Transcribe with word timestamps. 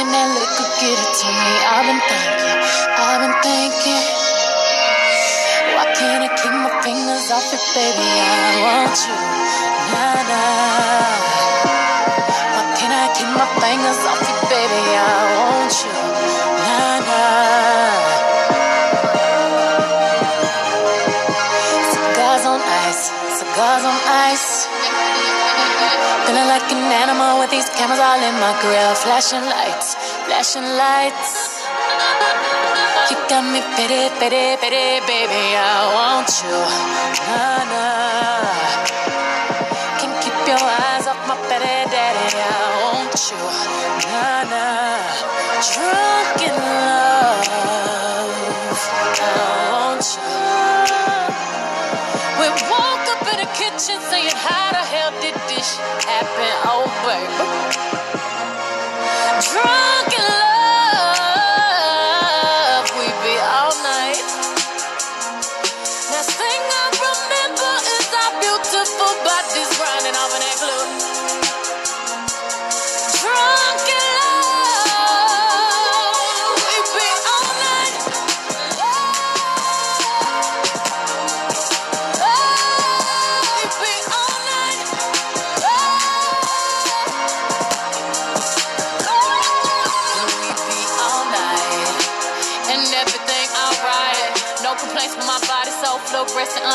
when 0.00 0.12
that 0.12 0.32
liquor 0.32 0.68
get 0.80 0.96
it 0.96 1.12
to 1.12 1.28
me. 1.28 1.52
I've 1.68 1.84
been 1.84 2.00
thinking, 2.08 2.56
I've 2.96 3.20
been 3.20 3.36
thinking. 3.44 4.04
Why 5.76 5.84
can't 5.92 6.24
I 6.24 6.30
keep 6.40 6.54
my 6.56 6.72
fingers 6.80 7.28
off 7.28 7.52
it, 7.52 7.60
baby? 7.76 8.08
I 8.08 8.64
want 8.64 8.96
you, 9.04 9.16
nah 9.92 10.24
nah. 10.24 11.39
An 26.70 26.78
animal 27.02 27.40
with 27.40 27.50
these 27.50 27.68
cameras 27.70 27.98
all 27.98 28.22
in 28.22 28.34
my 28.38 28.54
grill. 28.62 28.94
Flashing 28.94 29.42
lights, 29.42 29.96
flashing 30.26 30.62
lights. 30.62 31.58
You 33.10 33.16
got 33.28 33.42
me 33.42 33.60
pity, 33.74 34.06
pity, 34.22 34.54
pity, 34.62 35.02
baby. 35.02 35.44
I 35.58 35.90
want 35.98 36.30
you. 36.46 36.54
Nah. 37.26 38.46
Can't 39.98 40.16
keep 40.22 40.38
your 40.46 40.62
eyes 40.62 41.06
off 41.10 41.18
my 41.26 41.34
pity, 41.50 41.90
daddy. 41.90 42.38
I 42.38 42.54
want 42.86 43.18
you. 43.30 43.42
Nah. 44.50 45.10
Drunk 45.74 46.38
in 46.46 46.54
love. 46.86 47.50
I 49.18 49.70
want 49.72 50.06
you. 50.14 50.89
Kitchen 53.80 54.02
saying, 54.10 54.30
How 54.34 54.72
the 54.72 54.84
hell 54.84 55.10
did 55.22 55.34
this 55.48 55.78
happen? 56.04 56.52
Oh, 56.68 56.84
baby. 57.00 57.32
Drunk 59.40 60.19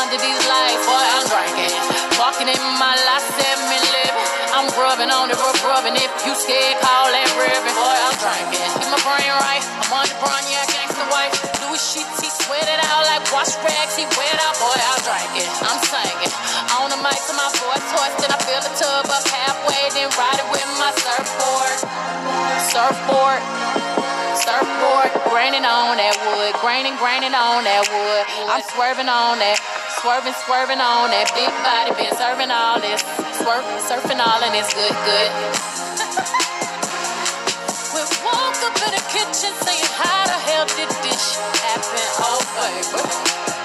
under 0.06 0.22
these 0.22 0.42
lights. 0.46 0.86
Boy, 0.86 1.02
I'm 1.02 1.26
drinking. 1.26 1.74
Walking 2.14 2.46
in 2.46 2.62
my 2.78 2.94
life, 2.94 3.26
me 3.66 3.78
living. 3.90 4.28
I'm 4.54 4.70
rubbing 4.78 5.10
on 5.10 5.26
the 5.26 5.34
rub, 5.34 5.58
rubbing. 5.66 5.98
If 5.98 6.14
you 6.22 6.30
scared, 6.38 6.78
call 6.78 7.10
that 7.10 7.26
ribbon. 7.34 7.74
Boy, 7.74 7.96
I'm 8.06 8.14
drinking. 8.22 8.70
Keep 8.78 8.90
my 8.94 9.02
brain 9.02 9.34
right. 9.42 9.62
I'm 9.82 9.98
on 9.98 10.06
the 10.06 10.14
brown, 10.22 10.46
yeah, 10.46 10.62
gangsta 10.70 11.02
white. 11.10 11.34
Louis 11.66 11.82
sheets, 11.82 12.22
he 12.22 12.30
sweat 12.30 12.70
it 12.70 12.80
out 12.86 13.02
like 13.10 13.26
wash 13.34 13.58
rags. 13.66 13.98
He 13.98 14.06
wet 14.14 14.38
out, 14.46 14.54
boy, 14.62 14.78
I'm 14.78 15.00
drinking. 15.02 15.50
I'm 15.66 15.80
singing. 15.90 16.32
On 16.78 16.86
the 16.86 16.98
mic 17.02 17.18
to 17.26 17.34
my 17.34 17.50
voice, 17.58 17.86
hoist, 17.90 18.22
then 18.22 18.30
I 18.30 18.38
fill 18.46 18.62
the 18.62 18.70
tub 18.78 19.10
up 19.10 19.26
halfway, 19.26 19.90
then 19.90 20.06
ride 20.14 20.38
it 20.38 20.46
with 20.54 20.70
my 20.78 20.94
surfboard. 21.02 21.78
Surfboard. 22.70 23.42
Surfboard, 24.36 25.08
graining 25.32 25.64
on 25.64 25.96
that 25.96 26.12
wood, 26.28 26.52
graining, 26.60 26.92
graining 27.00 27.32
on 27.32 27.64
that 27.64 27.88
wood. 27.88 28.22
I'm 28.52 28.60
swerving 28.68 29.08
on 29.08 29.40
that, 29.40 29.56
swerving, 30.02 30.34
swerving 30.44 30.80
on 30.80 31.10
that 31.10 31.30
big 31.32 31.48
body. 31.64 31.92
Been 31.96 32.12
serving 32.16 32.50
all 32.50 32.80
this, 32.80 33.00
swerve, 33.40 33.64
surfing 33.88 34.20
all 34.20 34.40
and 34.42 34.54
it's 34.56 34.72
good, 34.74 34.92
good. 34.92 35.30
we 37.96 38.02
woke 38.24 38.60
up 38.66 38.76
in 38.84 38.92
the 38.92 39.04
kitchen 39.08 39.52
saying, 39.64 39.88
How 39.96 40.26
the 40.26 40.36
hell 40.36 40.66
did 40.76 40.90
this 41.04 41.36
happen? 41.64 42.04
Oh, 42.20 42.40
baby. 42.60 43.55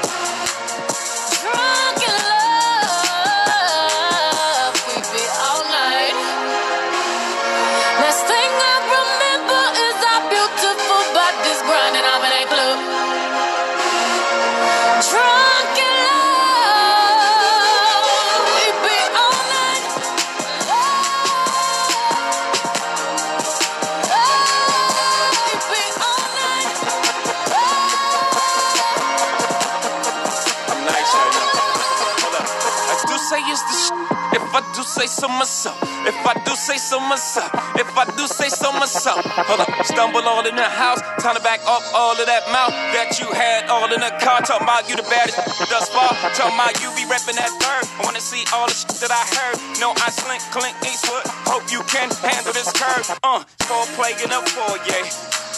If 34.51 34.59
I 34.59 34.73
do 34.75 34.83
say 34.83 35.07
so 35.07 35.31
myself. 35.31 35.79
If 36.03 36.27
I 36.27 36.35
do 36.43 36.51
say 36.59 36.75
so 36.75 36.99
myself. 36.99 37.47
If 37.79 37.87
I 37.95 38.03
do 38.19 38.27
say 38.27 38.51
so 38.51 38.67
myself. 38.75 39.23
Hold 39.23 39.63
up. 39.63 39.71
Stumble 39.87 40.27
all 40.27 40.43
in 40.43 40.59
the 40.59 40.67
house. 40.67 40.99
Time 41.23 41.39
to 41.39 41.41
back 41.41 41.63
up 41.63 41.79
all 41.95 42.19
of 42.19 42.27
that 42.27 42.43
mouth 42.51 42.75
that 42.91 43.15
you 43.15 43.31
had 43.31 43.71
all 43.71 43.87
in 43.87 44.03
the 44.03 44.11
car. 44.19 44.43
Talking 44.43 44.67
about 44.67 44.91
you 44.91 44.99
the 44.99 45.07
baddest 45.07 45.39
thus 45.71 45.87
far. 45.87 46.11
Talking 46.35 46.59
about 46.59 46.75
you 46.83 46.91
be 46.99 47.07
repping 47.07 47.39
that 47.39 47.47
third. 47.63 47.87
I 47.95 48.03
wanna 48.03 48.19
see 48.19 48.43
all 48.51 48.67
the 48.67 48.75
shit 48.75 48.99
that 48.99 49.15
I 49.15 49.23
heard. 49.39 49.55
No, 49.79 49.95
I 50.03 50.11
slink, 50.11 50.43
clink, 50.51 50.75
Eastwood. 50.83 51.23
Hope 51.47 51.71
you 51.71 51.79
can 51.87 52.11
handle 52.19 52.51
this 52.51 52.67
curve. 52.75 53.07
Uh, 53.23 53.47
for 53.63 53.87
plague 53.95 54.19
in 54.19 54.35
a 54.35 54.43
foyer. 54.51 54.99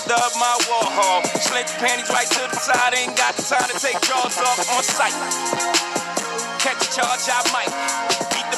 Love 0.06 0.34
my 0.38 0.54
Warhol. 0.70 1.26
Slint 1.42 1.66
the 1.66 1.82
panties 1.82 2.14
right 2.14 2.30
to 2.30 2.46
the 2.46 2.62
side. 2.62 2.94
Ain't 2.94 3.18
got 3.18 3.34
the 3.34 3.42
time 3.42 3.66
to 3.66 3.76
take 3.82 3.98
jaws 4.06 4.38
off 4.38 4.62
on 4.70 4.86
sight. 4.86 5.18
Catch 6.62 6.78
a 6.78 6.90
charge, 6.94 7.26
I 7.26 7.42
might. 7.50 8.13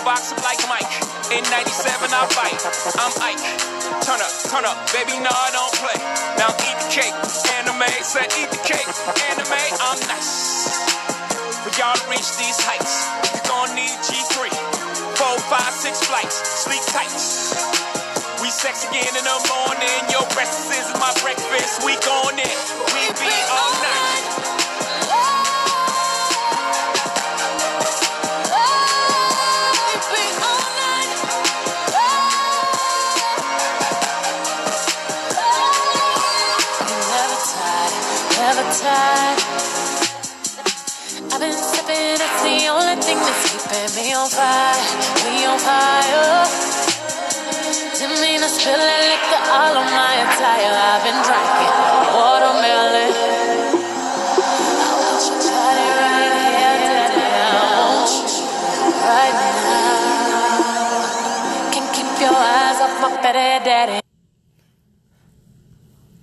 Beat 0.05 0.11
the 0.11 0.21
box 0.21 0.31
up 0.33 0.43
like 0.45 0.61
Mike. 0.69 0.93
In 1.33 1.41
97, 1.49 2.13
I 2.13 2.29
fight. 2.37 2.61
I'm 3.01 3.13
Ike. 3.25 3.41
Turn 4.05 4.21
up, 4.21 4.33
turn 4.53 4.65
up, 4.65 4.77
baby, 4.93 5.17
no, 5.17 5.33
I 5.33 5.49
don't 5.49 5.73
play. 5.81 5.97
Now 6.37 6.53
eat 6.61 6.77
the 6.77 6.89
cake. 6.93 7.15
Anime, 7.57 7.89
said 8.05 8.29
eat 8.37 8.49
the 8.53 8.61
cake. 8.61 8.85
Anime, 9.33 9.61
I'm 9.81 9.97
nice. 10.05 10.77
For 11.65 11.73
y'all 11.81 11.97
to 11.97 12.05
reach 12.09 12.29
these 12.37 12.57
heights, 12.61 13.09
you 13.33 13.41
gon' 13.49 13.73
need 13.73 13.97
G3. 14.05 14.53
Four, 15.17 15.41
five, 15.49 15.73
six 15.73 16.05
flights. 16.05 16.37
Sleep 16.37 16.85
tight. 16.93 17.09
We 18.41 18.49
sex 18.53 18.85
again 18.85 19.09
in 19.09 19.25
the 19.25 19.39
morning. 19.49 19.99
Your 20.13 20.25
breakfast 20.37 20.69
is 20.69 20.85
my 21.01 21.09
breakfast. 21.25 21.81
We 21.81 21.97
gon' 22.05 22.24
on 44.25 44.31
fire, 44.31 44.73
me 45.29 45.45
on 45.45 45.59
fire. 45.59 46.45
Didn't 47.93 48.21
mean 48.21 48.41
to 48.41 48.49
spill 48.49 48.73
that 48.73 49.01
liquor 49.05 49.37
all 49.53 49.77
on 49.77 49.85
my 49.93 50.17
attire. 50.25 50.73
I've 50.73 51.05
been 51.05 51.21
drinking 51.21 51.69
watermelon. 52.09 53.13
I 54.77 54.97
want 57.77 58.11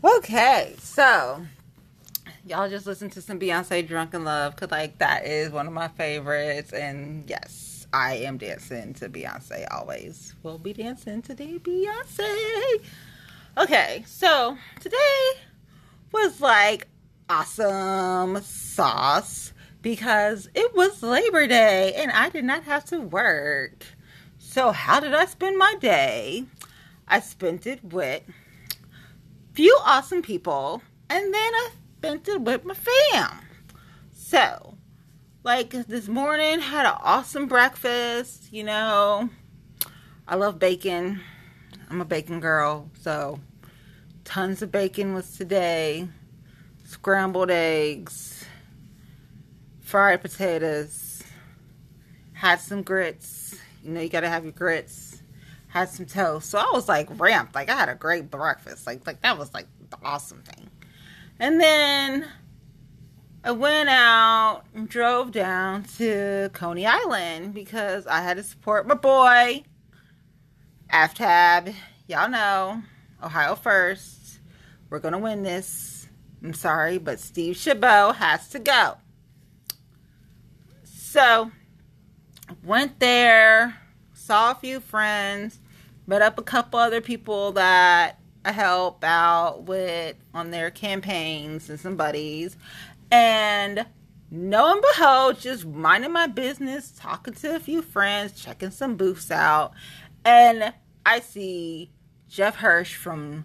you. 0.03 0.19
Okay, 0.19 0.75
so 0.81 1.47
y'all 2.45 2.69
just 2.69 2.87
listen 2.87 3.11
to 3.11 3.23
some 3.23 3.39
Beyonce 3.39 3.87
Drunk 3.87 4.13
in 4.15 4.25
Love 4.25 4.57
because, 4.57 4.73
like, 4.73 4.99
that 4.99 5.25
is 5.25 5.53
one 5.53 5.69
of 5.69 5.73
my 5.73 5.87
favorites. 5.87 6.73
And 6.73 7.29
yes, 7.29 7.72
I 7.93 8.15
am 8.17 8.39
dancing 8.39 8.95
to 8.95 9.09
Beyonce 9.09 9.67
always. 9.71 10.35
We'll 10.43 10.59
be 10.59 10.73
dancing 10.73 11.23
today, 11.23 11.59
Beyonce. 11.59 12.81
Okay, 13.59 14.03
so 14.07 14.57
today 14.81 15.33
was 16.11 16.41
like 16.41 16.89
awesome 17.29 18.41
sauce 18.43 19.53
because 19.83 20.49
it 20.55 20.75
was 20.75 21.03
Labor 21.03 21.47
Day 21.47 21.93
and 21.95 22.11
I 22.13 22.31
did 22.31 22.45
not 22.45 22.65
have 22.65 22.85
to 22.87 23.01
work. 23.01 23.85
So, 24.39 24.73
how 24.73 25.01
did 25.01 25.15
I 25.15 25.27
spend 25.27 25.59
my 25.59 25.75
day? 25.81 26.45
I 27.09 27.21
spent 27.21 27.67
it 27.67 27.85
with 27.85 28.23
few 29.55 29.79
awesome 29.85 30.23
people, 30.23 30.83
and 31.11 31.33
then 31.33 31.55
I 31.55 31.71
spent 31.99 32.29
it 32.29 32.41
with 32.41 32.65
my 32.65 32.75
fam. 32.75 33.42
Like 35.45 35.71
this 35.71 36.07
morning, 36.07 36.61
had 36.61 36.87
an 36.87 36.95
awesome 37.03 37.49
breakfast. 37.49 38.53
You 38.53 38.63
know, 38.63 39.29
I 40.29 40.37
love 40.37 40.61
bacon. 40.61 41.21
I'm 41.91 42.01
a 42.01 42.05
bacon 42.05 42.39
girl, 42.39 42.89
so 43.01 43.41
tons 44.23 44.63
of 44.63 44.71
bacon 44.71 45.15
was 45.15 45.37
today. 45.37 46.07
Scrambled 46.85 47.51
eggs, 47.51 48.45
fried 49.81 50.23
potatoes, 50.23 51.25
had 52.35 52.61
some 52.61 52.85
grits. 52.85 53.57
You 53.83 53.91
know, 53.91 54.01
you 54.01 54.11
gotta 54.11 54.29
have 54.29 54.45
your 54.45 54.53
grits. 54.53 55.23
Had 55.67 55.89
some 55.89 56.07
toast. 56.07 56.51
So 56.51 56.59
I 56.59 56.71
was 56.73 56.89
like 56.89 57.09
ramped. 57.19 57.57
Like 57.57 57.69
I 57.69 57.75
had 57.75 57.89
a 57.89 57.97
great 57.97 58.31
breakfast. 58.31 58.87
Like 58.87 59.05
like 59.09 59.23
that 59.23 59.39
was 59.39 59.53
like 59.53 59.67
the 59.91 59.99
awesome 60.05 60.45
thing. 60.45 60.71
And 61.41 61.61
then 61.61 62.29
I 63.45 63.51
went 63.51 63.89
out 63.89 64.63
and 64.73 64.89
drove 64.89 65.33
down 65.33 65.83
to 65.97 66.49
Coney 66.53 66.87
Island 66.87 67.55
because 67.55 68.07
I 68.07 68.21
had 68.21 68.37
to 68.37 68.43
support 68.45 68.87
my 68.87 68.95
boy. 68.95 69.65
AFTAB. 70.93 71.75
Y'all 72.07 72.31
know. 72.31 72.83
Ohio 73.21 73.57
first. 73.57 74.39
We're 74.91 75.01
gonna 75.01 75.19
win 75.19 75.43
this. 75.43 76.07
I'm 76.41 76.55
sorry, 76.55 76.99
but 76.99 77.19
Steve 77.19 77.57
Chabot 77.57 78.15
has 78.17 78.49
to 78.51 78.61
go. 78.61 78.99
So 80.85 81.51
went 82.63 83.01
there, 83.01 83.77
saw 84.13 84.53
a 84.53 84.55
few 84.55 84.79
friends, 84.79 85.59
met 86.07 86.23
up 86.23 86.39
a 86.39 86.43
couple 86.43 86.79
other 86.79 87.01
people 87.01 87.53
that 87.53 88.21
I 88.45 88.53
help 88.53 89.05
out 89.05 89.65
with 89.65 90.17
on 90.35 90.51
their 90.51 90.71
campaigns 90.71 91.71
and 91.71 91.79
some 91.79 91.97
buddies. 91.97 92.57
And 93.13 93.85
lo 94.31 94.73
and 94.73 94.81
behold, 94.81 95.39
just 95.39 95.67
minding 95.67 96.13
my 96.13 96.27
business, 96.27 96.91
talking 96.91 97.35
to 97.35 97.55
a 97.55 97.61
few 97.61 97.83
friends, 97.83 98.43
checking 98.43 98.71
some 98.71 98.97
booths 98.97 99.31
out. 99.31 99.73
And 100.25 100.73
I 101.05 101.21
see 101.21 101.93
Jeff 102.29 102.57
Hirsch 102.57 102.95
from 102.95 103.45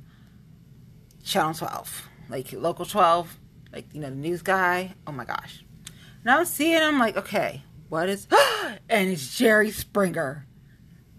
Channel 1.23 1.53
12, 1.53 2.09
like 2.29 2.53
Local 2.53 2.85
12, 2.85 3.37
like, 3.73 3.93
you 3.93 3.99
know, 3.99 4.09
the 4.09 4.15
news 4.15 4.41
guy. 4.41 4.95
Oh 5.05 5.11
my 5.11 5.25
gosh. 5.25 5.65
And 6.21 6.31
I'm 6.31 6.45
seeing, 6.45 6.81
I'm 6.81 6.97
like, 6.97 7.17
okay, 7.17 7.63
what 7.89 8.07
is, 8.07 8.25
and 8.89 9.09
it's 9.09 9.37
Jerry 9.37 9.71
Springer. 9.71 10.47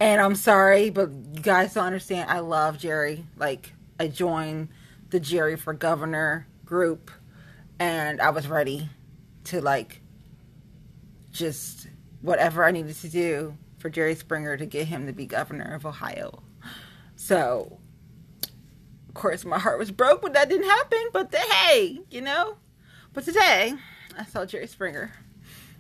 And 0.01 0.23
I'm 0.23 0.37
sorry, 0.37 0.89
but 0.89 1.11
you 1.11 1.43
guys 1.43 1.75
don't 1.75 1.85
understand. 1.85 2.31
I 2.31 2.39
love 2.39 2.79
Jerry. 2.79 3.27
Like, 3.37 3.75
I 4.01 4.09
joined 4.09 4.69
the 5.11 5.21
Jerry 5.21 5.57
for 5.57 5.75
Governor 5.75 6.47
group, 6.65 7.11
and 7.79 8.21
I 8.21 8.31
was 8.31 8.47
ready 8.49 8.89
to, 9.45 9.61
like, 9.61 10.01
just 11.31 11.89
whatever 12.21 12.65
I 12.65 12.71
needed 12.71 12.97
to 12.97 13.09
do 13.09 13.57
for 13.79 13.91
Jerry 13.91 14.15
Springer 14.15 14.57
to 14.57 14.67
get 14.67 14.89
him 14.89 15.07
to 15.07 15.13
be 15.13 15.27
governor 15.27 15.75
of 15.75 15.87
Ohio. 15.87 16.43
So, 17.17 17.79
of 19.09 19.15
course, 19.15 19.45
my 19.45 19.59
heart 19.59 19.79
was 19.79 19.91
broke 19.91 20.23
when 20.23 20.33
that 20.33 20.49
didn't 20.49 20.69
happen, 20.69 21.09
but 21.13 21.31
the, 21.31 21.39
hey, 21.39 22.01
you 22.11 22.21
know. 22.21 22.57
But 23.13 23.25
today, 23.25 23.75
I 24.19 24.25
saw 24.25 24.45
Jerry 24.45 24.67
Springer. 24.67 25.13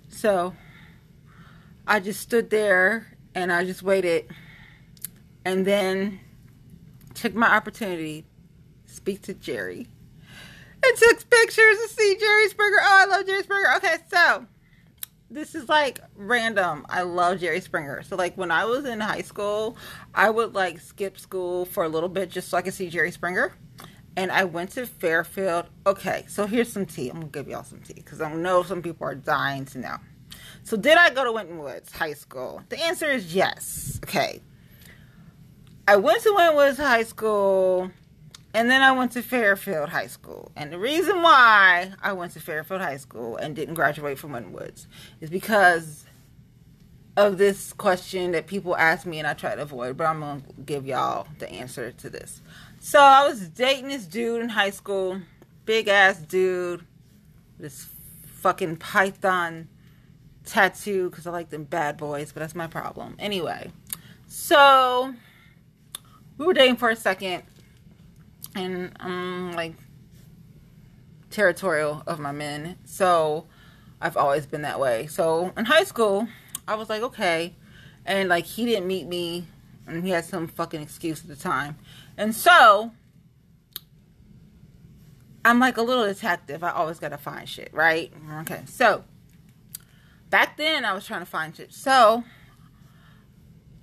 So, 0.08 0.54
I 1.86 2.00
just 2.00 2.20
stood 2.20 2.50
there 2.50 3.06
and 3.34 3.52
I 3.52 3.64
just 3.64 3.82
waited 3.82 4.26
and 5.44 5.66
then 5.66 6.20
took 7.14 7.34
my 7.34 7.54
opportunity 7.54 8.24
to 8.86 8.94
speak 8.94 9.22
to 9.22 9.34
Jerry 9.34 9.88
and 10.84 10.96
took 10.96 11.30
pictures 11.30 11.78
to 11.78 11.88
see 11.88 12.16
Jerry 12.18 12.48
Springer. 12.48 12.78
Oh, 12.80 13.06
I 13.06 13.06
love 13.06 13.26
Jerry 13.26 13.42
Springer. 13.42 13.76
Okay, 13.76 13.96
so 14.10 14.46
this 15.30 15.54
is 15.54 15.68
like 15.68 16.00
random. 16.16 16.86
I 16.88 17.02
love 17.02 17.40
Jerry 17.40 17.60
Springer. 17.60 18.02
So 18.02 18.16
like 18.16 18.36
when 18.36 18.50
I 18.50 18.64
was 18.64 18.84
in 18.84 19.00
high 19.00 19.22
school, 19.22 19.76
I 20.14 20.30
would 20.30 20.54
like 20.54 20.80
skip 20.80 21.18
school 21.18 21.64
for 21.66 21.84
a 21.84 21.88
little 21.88 22.08
bit 22.08 22.30
just 22.30 22.48
so 22.48 22.56
I 22.56 22.62
could 22.62 22.74
see 22.74 22.88
Jerry 22.88 23.10
Springer. 23.10 23.52
And 24.16 24.32
I 24.32 24.44
went 24.44 24.70
to 24.72 24.86
Fairfield. 24.86 25.66
Okay, 25.86 26.24
so 26.28 26.46
here's 26.46 26.72
some 26.72 26.86
tea. 26.86 27.08
I'm 27.08 27.16
gonna 27.16 27.26
give 27.28 27.48
y'all 27.48 27.62
some 27.62 27.80
tea 27.80 27.94
because 27.94 28.20
I 28.20 28.32
know 28.32 28.62
some 28.62 28.82
people 28.82 29.06
are 29.06 29.14
dying 29.14 29.64
to 29.66 29.78
know. 29.78 29.96
So 30.64 30.76
did 30.76 30.98
I 30.98 31.10
go 31.10 31.24
to 31.24 31.32
Winton 31.32 31.58
Woods 31.58 31.92
High 31.92 32.14
School? 32.14 32.62
The 32.68 32.82
answer 32.82 33.10
is 33.10 33.34
yes. 33.34 34.00
Okay. 34.04 34.42
I 35.86 35.96
went 35.96 36.22
to 36.22 36.34
Winton 36.34 36.56
Woods 36.56 36.78
High 36.78 37.04
School 37.04 37.90
and 38.58 38.68
then 38.68 38.82
I 38.82 38.90
went 38.90 39.12
to 39.12 39.22
Fairfield 39.22 39.90
High 39.90 40.08
School. 40.08 40.50
And 40.56 40.72
the 40.72 40.80
reason 40.80 41.22
why 41.22 41.92
I 42.02 42.12
went 42.12 42.32
to 42.32 42.40
Fairfield 42.40 42.80
High 42.80 42.96
School 42.96 43.36
and 43.36 43.54
didn't 43.54 43.74
graduate 43.74 44.18
from 44.18 44.32
Woods 44.52 44.88
is 45.20 45.30
because 45.30 46.06
of 47.16 47.38
this 47.38 47.72
question 47.72 48.32
that 48.32 48.48
people 48.48 48.76
ask 48.76 49.06
me 49.06 49.20
and 49.20 49.28
I 49.28 49.34
try 49.34 49.54
to 49.54 49.62
avoid, 49.62 49.96
but 49.96 50.08
I'm 50.08 50.18
going 50.18 50.40
to 50.40 50.62
give 50.62 50.84
y'all 50.84 51.28
the 51.38 51.48
answer 51.48 51.92
to 51.92 52.10
this. 52.10 52.42
So 52.80 52.98
I 52.98 53.28
was 53.28 53.48
dating 53.48 53.90
this 53.90 54.06
dude 54.06 54.42
in 54.42 54.48
high 54.48 54.70
school, 54.70 55.20
big 55.64 55.86
ass 55.86 56.18
dude, 56.18 56.84
this 57.60 57.86
fucking 58.24 58.78
python 58.78 59.68
tattoo 60.44 61.10
because 61.10 61.28
I 61.28 61.30
like 61.30 61.50
them 61.50 61.62
bad 61.62 61.96
boys, 61.96 62.32
but 62.32 62.40
that's 62.40 62.56
my 62.56 62.66
problem. 62.66 63.14
Anyway, 63.20 63.70
so 64.26 65.14
we 66.38 66.44
were 66.44 66.54
dating 66.54 66.74
for 66.74 66.90
a 66.90 66.96
second, 66.96 67.44
and 68.54 68.92
I'm 69.00 69.10
um, 69.10 69.52
like 69.52 69.74
territorial 71.30 72.02
of 72.06 72.18
my 72.18 72.32
men, 72.32 72.76
so 72.84 73.46
I've 74.00 74.16
always 74.16 74.46
been 74.46 74.62
that 74.62 74.80
way. 74.80 75.06
So 75.06 75.52
in 75.56 75.66
high 75.66 75.84
school, 75.84 76.28
I 76.66 76.74
was 76.74 76.88
like, 76.88 77.02
okay, 77.02 77.54
and 78.04 78.28
like 78.28 78.44
he 78.44 78.64
didn't 78.64 78.86
meet 78.86 79.06
me, 79.06 79.46
and 79.86 80.04
he 80.04 80.10
had 80.10 80.24
some 80.24 80.48
fucking 80.48 80.80
excuse 80.80 81.20
at 81.22 81.28
the 81.28 81.36
time, 81.36 81.76
and 82.16 82.34
so. 82.34 82.92
I'm 85.44 85.60
like 85.60 85.78
a 85.78 85.82
little 85.82 86.04
detective. 86.04 86.62
I 86.62 86.72
always 86.72 86.98
gotta 86.98 87.16
find 87.16 87.48
shit, 87.48 87.70
right? 87.72 88.12
Okay, 88.40 88.60
so 88.66 89.04
back 90.28 90.58
then 90.58 90.84
I 90.84 90.92
was 90.92 91.06
trying 91.06 91.20
to 91.20 91.26
find 91.26 91.56
shit. 91.56 91.72
So 91.72 92.24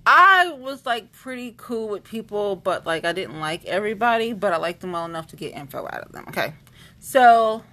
I 0.05 0.51
was 0.51 0.85
like 0.85 1.11
pretty 1.11 1.55
cool 1.57 1.89
with 1.89 2.03
people, 2.03 2.55
but 2.55 2.85
like 2.85 3.05
I 3.05 3.11
didn't 3.11 3.39
like 3.39 3.65
everybody, 3.65 4.33
but 4.33 4.53
I 4.53 4.57
liked 4.57 4.81
them 4.81 4.91
well 4.91 5.05
enough 5.05 5.27
to 5.27 5.35
get 5.35 5.53
info 5.53 5.85
out 5.85 6.03
of 6.03 6.11
them. 6.11 6.25
Okay. 6.29 6.53
So 6.99 7.63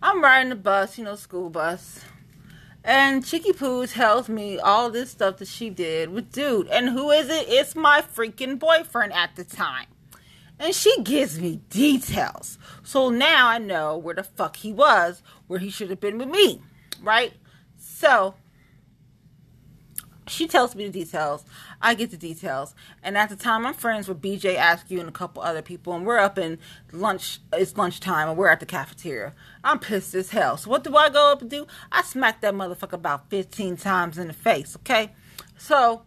I'm 0.00 0.22
riding 0.22 0.50
the 0.50 0.56
bus, 0.56 0.98
you 0.98 1.04
know, 1.04 1.16
school 1.16 1.50
bus. 1.50 2.00
And 2.84 3.24
Chicky 3.24 3.52
Poo 3.52 3.86
tells 3.86 4.28
me 4.28 4.58
all 4.58 4.90
this 4.90 5.10
stuff 5.10 5.36
that 5.38 5.48
she 5.48 5.70
did 5.70 6.10
with 6.10 6.32
dude. 6.32 6.66
And 6.68 6.88
who 6.88 7.10
is 7.10 7.28
it? 7.28 7.46
It's 7.48 7.76
my 7.76 8.02
freaking 8.02 8.58
boyfriend 8.58 9.12
at 9.12 9.36
the 9.36 9.44
time. 9.44 9.86
And 10.58 10.74
she 10.74 11.02
gives 11.02 11.40
me 11.40 11.60
details. 11.70 12.58
So 12.82 13.10
now 13.10 13.48
I 13.48 13.58
know 13.58 13.96
where 13.96 14.14
the 14.14 14.24
fuck 14.24 14.56
he 14.56 14.72
was, 14.72 15.22
where 15.46 15.60
he 15.60 15.70
should 15.70 15.90
have 15.90 16.00
been 16.00 16.18
with 16.18 16.28
me. 16.28 16.62
Right? 17.00 17.34
So 17.78 18.34
she 20.26 20.46
tells 20.46 20.74
me 20.74 20.86
the 20.86 20.92
details. 20.92 21.44
I 21.80 21.94
get 21.94 22.10
the 22.10 22.16
details. 22.16 22.74
And 23.02 23.18
at 23.18 23.28
the 23.28 23.36
time, 23.36 23.66
I'm 23.66 23.74
friends 23.74 24.08
with 24.08 24.22
BJ 24.22 24.56
Askew 24.56 25.00
and 25.00 25.08
a 25.08 25.12
couple 25.12 25.42
other 25.42 25.62
people, 25.62 25.94
and 25.94 26.06
we're 26.06 26.18
up 26.18 26.38
in 26.38 26.58
lunch. 26.92 27.40
It's 27.52 27.76
lunchtime, 27.76 28.28
and 28.28 28.38
we're 28.38 28.48
at 28.48 28.60
the 28.60 28.66
cafeteria. 28.66 29.34
I'm 29.64 29.78
pissed 29.78 30.14
as 30.14 30.30
hell. 30.30 30.56
So 30.56 30.70
what 30.70 30.84
do 30.84 30.96
I 30.96 31.08
go 31.08 31.32
up 31.32 31.40
and 31.40 31.50
do? 31.50 31.66
I 31.90 32.02
smack 32.02 32.40
that 32.40 32.54
motherfucker 32.54 32.94
about 32.94 33.30
15 33.30 33.76
times 33.76 34.18
in 34.18 34.28
the 34.28 34.32
face. 34.32 34.76
Okay, 34.76 35.12
so 35.58 36.02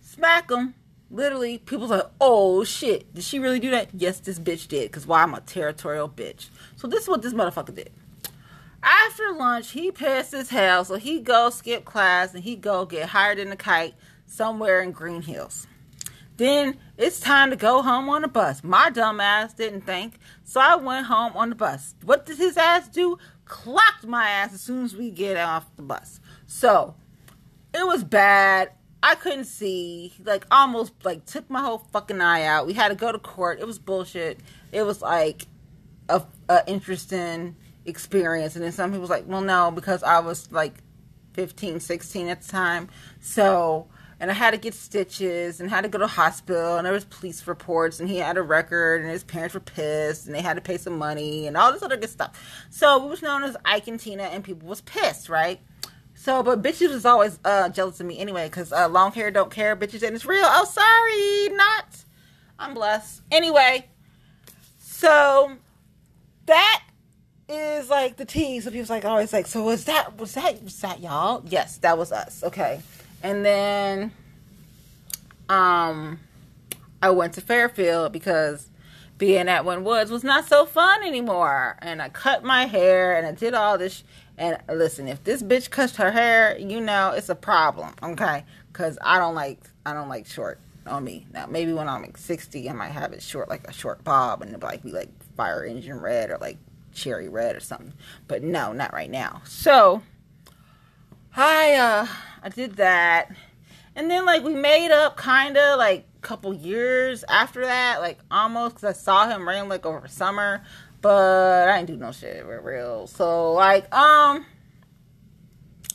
smack 0.00 0.50
him. 0.50 0.74
Literally, 1.10 1.58
people's 1.58 1.90
like, 1.90 2.06
"Oh 2.20 2.64
shit, 2.64 3.12
did 3.14 3.24
she 3.24 3.38
really 3.38 3.58
do 3.58 3.70
that?" 3.70 3.88
Yes, 3.94 4.20
this 4.20 4.38
bitch 4.38 4.68
did. 4.68 4.92
Cause 4.92 5.06
why? 5.06 5.22
I'm 5.22 5.34
a 5.34 5.40
territorial 5.40 6.08
bitch. 6.08 6.48
So 6.76 6.86
this 6.86 7.04
is 7.04 7.08
what 7.08 7.22
this 7.22 7.32
motherfucker 7.32 7.74
did. 7.74 7.90
After 8.82 9.32
lunch, 9.32 9.72
he 9.72 9.90
pissed 9.90 10.34
as 10.34 10.50
hell, 10.50 10.84
so 10.84 10.96
he 10.96 11.20
go 11.20 11.50
skip 11.50 11.84
class 11.84 12.34
and 12.34 12.44
he 12.44 12.54
go 12.54 12.86
get 12.86 13.08
hired 13.08 13.38
in 13.38 13.50
a 13.50 13.56
kite 13.56 13.94
somewhere 14.26 14.80
in 14.80 14.92
Green 14.92 15.22
Hills. 15.22 15.66
Then 16.36 16.78
it's 16.96 17.18
time 17.18 17.50
to 17.50 17.56
go 17.56 17.82
home 17.82 18.08
on 18.08 18.22
the 18.22 18.28
bus. 18.28 18.62
My 18.62 18.90
dumb 18.90 19.20
ass 19.20 19.52
didn't 19.52 19.80
think, 19.80 20.18
so 20.44 20.60
I 20.60 20.76
went 20.76 21.06
home 21.06 21.32
on 21.34 21.48
the 21.48 21.56
bus. 21.56 21.96
What 22.04 22.26
did 22.26 22.38
his 22.38 22.56
ass 22.56 22.88
do? 22.88 23.18
Clocked 23.44 24.06
my 24.06 24.28
ass 24.28 24.54
as 24.54 24.60
soon 24.60 24.84
as 24.84 24.94
we 24.94 25.10
get 25.10 25.36
off 25.36 25.74
the 25.74 25.82
bus. 25.82 26.20
So 26.46 26.94
it 27.74 27.84
was 27.84 28.04
bad. 28.04 28.70
I 29.02 29.16
couldn't 29.16 29.46
see. 29.46 30.12
Like 30.24 30.46
almost 30.50 30.92
like 31.04 31.24
took 31.26 31.50
my 31.50 31.60
whole 31.60 31.78
fucking 31.78 32.20
eye 32.20 32.44
out. 32.44 32.68
We 32.68 32.74
had 32.74 32.88
to 32.88 32.94
go 32.94 33.10
to 33.10 33.18
court. 33.18 33.58
It 33.58 33.66
was 33.66 33.80
bullshit. 33.80 34.38
It 34.70 34.82
was 34.82 35.02
like 35.02 35.46
a, 36.08 36.22
a 36.48 36.62
interesting 36.68 37.56
experience. 37.88 38.54
And 38.54 38.64
then 38.64 38.72
some 38.72 38.92
people's 38.92 39.10
like, 39.10 39.24
well, 39.26 39.40
no, 39.40 39.70
because 39.70 40.02
I 40.02 40.20
was 40.20 40.50
like 40.52 40.74
15, 41.34 41.80
16 41.80 42.28
at 42.28 42.42
the 42.42 42.48
time. 42.48 42.88
So 43.20 43.88
and 44.20 44.30
I 44.30 44.34
had 44.34 44.50
to 44.50 44.56
get 44.56 44.74
stitches 44.74 45.60
and 45.60 45.70
had 45.70 45.82
to 45.82 45.88
go 45.88 45.98
to 45.98 46.06
hospital 46.06 46.76
and 46.76 46.84
there 46.84 46.92
was 46.92 47.04
police 47.04 47.46
reports 47.46 48.00
and 48.00 48.08
he 48.08 48.16
had 48.16 48.36
a 48.36 48.42
record 48.42 49.00
and 49.00 49.10
his 49.10 49.22
parents 49.22 49.54
were 49.54 49.60
pissed 49.60 50.26
and 50.26 50.34
they 50.34 50.42
had 50.42 50.54
to 50.54 50.60
pay 50.60 50.76
some 50.76 50.98
money 50.98 51.46
and 51.46 51.56
all 51.56 51.72
this 51.72 51.82
other 51.82 51.96
good 51.96 52.10
stuff. 52.10 52.66
So 52.70 53.04
it 53.04 53.08
was 53.08 53.22
known 53.22 53.44
as 53.44 53.56
Ike 53.64 53.86
and 53.86 54.00
Tina 54.00 54.24
and 54.24 54.42
people 54.42 54.68
was 54.68 54.80
pissed, 54.80 55.28
right? 55.28 55.60
So, 56.14 56.42
but 56.42 56.62
bitches 56.62 56.90
was 56.90 57.04
always 57.04 57.38
uh, 57.44 57.68
jealous 57.68 58.00
of 58.00 58.06
me 58.06 58.18
anyway 58.18 58.46
because 58.48 58.72
uh, 58.72 58.88
long 58.88 59.12
hair 59.12 59.30
don't 59.30 59.52
care, 59.52 59.76
bitches, 59.76 60.02
and 60.02 60.16
it's 60.16 60.26
real. 60.26 60.44
Oh, 60.44 60.64
sorry, 60.64 61.56
not. 61.56 62.04
I'm 62.58 62.74
blessed. 62.74 63.22
Anyway, 63.30 63.88
so 64.78 65.52
that 66.46 66.82
is 67.48 67.88
like 67.88 68.16
the 68.16 68.24
tea. 68.24 68.60
So 68.60 68.70
people's 68.70 68.90
like 68.90 69.04
always 69.04 69.32
like, 69.32 69.46
so 69.46 69.64
was 69.64 69.84
that 69.84 70.18
was 70.18 70.34
that 70.34 70.62
was 70.62 70.80
that 70.80 71.00
y'all? 71.00 71.42
Yes, 71.46 71.78
that 71.78 71.96
was 71.96 72.12
us. 72.12 72.42
Okay. 72.44 72.80
And 73.22 73.44
then 73.44 74.12
um 75.48 76.20
I 77.02 77.10
went 77.10 77.34
to 77.34 77.40
Fairfield 77.40 78.12
because 78.12 78.68
being 79.18 79.48
at 79.48 79.64
Woods 79.64 80.10
was 80.10 80.24
not 80.24 80.46
so 80.46 80.64
fun 80.64 81.02
anymore. 81.02 81.76
And 81.80 82.00
I 82.00 82.08
cut 82.08 82.44
my 82.44 82.66
hair 82.66 83.16
and 83.16 83.26
I 83.26 83.32
did 83.32 83.54
all 83.54 83.78
this. 83.78 83.98
Sh- 83.98 84.02
and 84.36 84.56
listen, 84.68 85.08
if 85.08 85.24
this 85.24 85.42
bitch 85.42 85.68
cuts 85.70 85.96
her 85.96 86.12
hair, 86.12 86.56
you 86.58 86.80
know 86.80 87.10
it's 87.10 87.28
a 87.28 87.34
problem, 87.34 87.92
okay? 88.00 88.44
Because 88.72 88.96
I 89.02 89.18
don't 89.18 89.34
like 89.34 89.58
I 89.84 89.92
don't 89.92 90.08
like 90.08 90.26
short 90.26 90.60
on 90.86 91.02
me. 91.02 91.26
Now 91.32 91.46
maybe 91.46 91.72
when 91.72 91.88
I'm 91.88 92.02
like 92.02 92.16
60, 92.16 92.70
I 92.70 92.72
might 92.72 92.92
have 92.92 93.12
it 93.12 93.22
short, 93.22 93.48
like 93.48 93.66
a 93.66 93.72
short 93.72 94.04
bob, 94.04 94.42
and 94.42 94.60
like 94.62 94.82
be 94.82 94.92
like 94.92 95.10
fire 95.36 95.64
engine 95.64 96.00
red 96.00 96.30
or 96.30 96.38
like 96.38 96.58
cherry 96.98 97.28
red 97.28 97.56
or 97.56 97.60
something. 97.60 97.92
But 98.26 98.42
no, 98.42 98.72
not 98.72 98.92
right 98.92 99.10
now. 99.10 99.42
So 99.44 100.02
I 101.36 101.74
uh 101.74 102.06
I 102.42 102.48
did 102.48 102.76
that. 102.76 103.30
And 103.94 104.10
then 104.10 104.24
like 104.24 104.42
we 104.42 104.54
made 104.54 104.90
up 104.90 105.16
kind 105.16 105.56
of 105.56 105.78
like 105.78 106.06
a 106.18 106.20
couple 106.20 106.52
years 106.54 107.24
after 107.28 107.62
that, 107.62 108.00
like 108.00 108.18
almost 108.30 108.76
cuz 108.76 108.84
I 108.84 108.92
saw 108.92 109.28
him 109.28 109.48
rain 109.48 109.68
like 109.68 109.86
over 109.86 110.06
summer, 110.08 110.64
but 111.00 111.68
I 111.68 111.76
didn't 111.76 111.88
do 111.88 111.96
no 111.96 112.12
shit 112.12 112.42
for 112.42 112.60
real. 112.60 113.06
So 113.06 113.52
like 113.52 113.92
um 113.94 114.46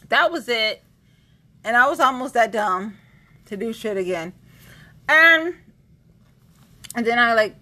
that 0.09 0.31
was 0.31 0.47
it. 0.49 0.83
And 1.63 1.77
I 1.77 1.87
was 1.87 1.99
almost 1.99 2.33
that 2.33 2.51
dumb 2.51 2.97
to 3.45 3.57
do 3.57 3.73
shit 3.73 3.97
again. 3.97 4.33
And 5.07 5.55
and 6.95 7.05
then 7.05 7.19
I 7.19 7.33
like 7.33 7.55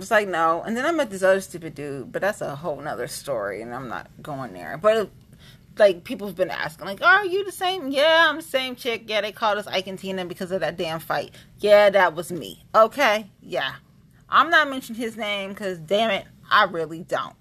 was 0.00 0.10
like 0.10 0.28
no. 0.28 0.62
And 0.62 0.76
then 0.76 0.84
I 0.86 0.92
met 0.92 1.10
this 1.10 1.22
other 1.22 1.40
stupid 1.40 1.74
dude, 1.74 2.12
but 2.12 2.22
that's 2.22 2.40
a 2.40 2.56
whole 2.56 2.80
nother 2.80 3.06
story 3.06 3.62
and 3.62 3.74
I'm 3.74 3.88
not 3.88 4.10
going 4.22 4.52
there. 4.52 4.78
But 4.78 5.10
like 5.78 6.04
people's 6.04 6.32
been 6.32 6.50
asking, 6.50 6.86
like, 6.86 7.02
are 7.02 7.24
you 7.24 7.44
the 7.44 7.52
same? 7.52 7.88
Yeah, 7.88 8.26
I'm 8.28 8.36
the 8.36 8.42
same 8.42 8.76
chick. 8.76 9.04
Yeah, 9.06 9.20
they 9.20 9.32
called 9.32 9.58
us 9.58 9.66
Ike 9.66 9.86
and 9.86 9.98
Tina 9.98 10.24
because 10.24 10.50
of 10.50 10.60
that 10.60 10.76
damn 10.76 11.00
fight. 11.00 11.34
Yeah, 11.58 11.90
that 11.90 12.14
was 12.14 12.30
me. 12.30 12.64
Okay, 12.74 13.30
yeah. 13.40 13.74
I'm 14.28 14.50
not 14.50 14.68
mentioning 14.68 15.00
his 15.00 15.16
name 15.16 15.50
because 15.50 15.78
damn 15.78 16.10
it, 16.10 16.26
I 16.50 16.64
really 16.64 17.00
don't. 17.00 17.34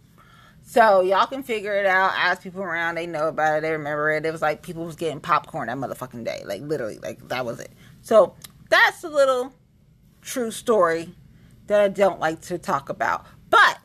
So 0.63 1.01
y'all 1.01 1.25
can 1.25 1.43
figure 1.43 1.75
it 1.75 1.85
out. 1.85 2.11
Ask 2.15 2.43
people 2.43 2.61
around. 2.61 2.95
They 2.95 3.07
know 3.07 3.27
about 3.27 3.57
it. 3.57 3.61
They 3.61 3.71
remember 3.71 4.11
it. 4.11 4.25
It 4.25 4.31
was 4.31 4.41
like 4.41 4.61
people 4.61 4.85
was 4.85 4.95
getting 4.95 5.19
popcorn 5.19 5.67
that 5.67 5.77
motherfucking 5.77 6.23
day. 6.23 6.43
Like 6.45 6.61
literally, 6.61 6.99
like 6.99 7.27
that 7.29 7.45
was 7.45 7.59
it. 7.59 7.71
So 8.01 8.35
that's 8.69 9.03
a 9.03 9.09
little 9.09 9.53
true 10.21 10.51
story 10.51 11.13
that 11.71 11.81
I 11.81 11.87
don't 11.87 12.19
like 12.19 12.41
to 12.43 12.57
talk 12.57 12.89
about. 12.89 13.25
But 13.49 13.79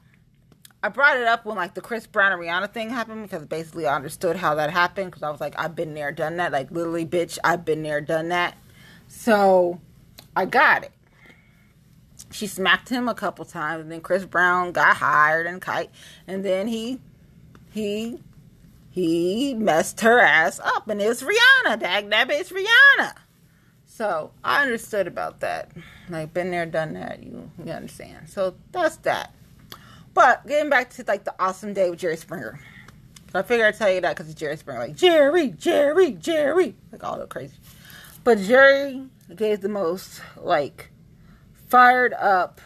I 0.83 0.89
brought 0.89 1.17
it 1.17 1.27
up 1.27 1.45
when 1.45 1.57
like 1.57 1.75
the 1.75 1.81
Chris 1.81 2.07
Brown 2.07 2.33
and 2.33 2.41
Rihanna 2.41 2.73
thing 2.73 2.91
happened 2.91 3.23
because 3.23 3.45
basically 3.47 3.87
I 3.87 3.97
understood 3.97 4.37
how 4.37 4.55
that 4.57 4.71
happened 4.71 5.11
because 5.11 5.23
I 5.23 5.31
was 5.31 5.41
like, 5.41 5.55
I've 5.59 5.75
been 5.75 5.95
there, 5.95 6.13
done 6.13 6.37
that. 6.37 6.53
Like 6.53 6.71
literally, 6.71 7.07
bitch, 7.07 7.39
I've 7.43 7.65
been 7.65 7.83
there, 7.83 8.01
done 8.01 8.29
that. 8.29 8.57
So 9.09 9.81
I 10.37 10.45
got 10.45 10.85
it. 10.85 10.93
She 12.31 12.47
smacked 12.47 12.89
him 12.89 13.09
a 13.09 13.15
couple 13.15 13.45
times, 13.45 13.83
and 13.83 13.93
then 13.93 14.01
Chris 14.01 14.25
Brown 14.25 14.73
got 14.73 14.97
hired 14.97 15.47
and 15.47 15.61
kite, 15.61 15.91
and 16.27 16.45
then 16.45 16.67
he 16.67 17.01
he 17.73 18.21
he 18.91 19.55
messed 19.55 20.01
her 20.01 20.21
ass 20.21 20.59
up, 20.61 20.89
and 20.89 21.01
it's 21.01 21.23
Rihanna. 21.23 21.79
Dag 21.79 22.11
that 22.11 22.29
bitch 22.29 22.53
Rihanna. 22.53 23.13
So 23.97 24.31
I 24.45 24.63
understood 24.63 25.07
about 25.07 25.41
that. 25.41 25.71
Like 26.11 26.35
been 26.35 26.51
there, 26.51 26.67
done 26.67 26.93
that. 26.95 27.23
You 27.23 27.51
you 27.65 27.73
understand. 27.73 28.29
So 28.29 28.55
that's 28.71 28.97
that. 28.99 29.35
But 30.13 30.47
getting 30.47 30.69
back 30.69 30.91
to 30.91 31.05
like 31.09 31.25
the 31.25 31.35
awesome 31.41 31.73
day 31.73 31.89
with 31.89 32.01
Jerry 32.01 32.19
Springer. 32.19 32.61
So 33.33 33.39
I 33.39 33.43
figured 33.43 33.69
I'd 33.69 33.79
tell 33.79 33.91
you 33.91 34.03
that 34.03 34.15
because 34.15 34.31
it's 34.31 34.39
Jerry 34.39 34.59
Springer. 34.59 34.81
Like 34.81 34.97
Jerry, 34.97 35.49
Jerry, 35.49 36.13
Jerry. 36.13 36.75
Like 36.93 37.05
all 37.05 37.19
the 37.19 37.27
crazy. 37.27 37.57
But 38.23 38.37
Jerry 38.39 39.03
gave 39.35 39.63
the 39.63 39.71
most 39.71 40.21
like 40.37 40.91
fired 41.67 42.13
up, 42.13 42.61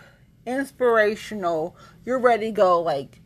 inspirational, 0.46 1.76
you're 2.04 2.18
ready 2.18 2.46
to 2.46 2.52
go 2.52 2.82
like 2.82 3.20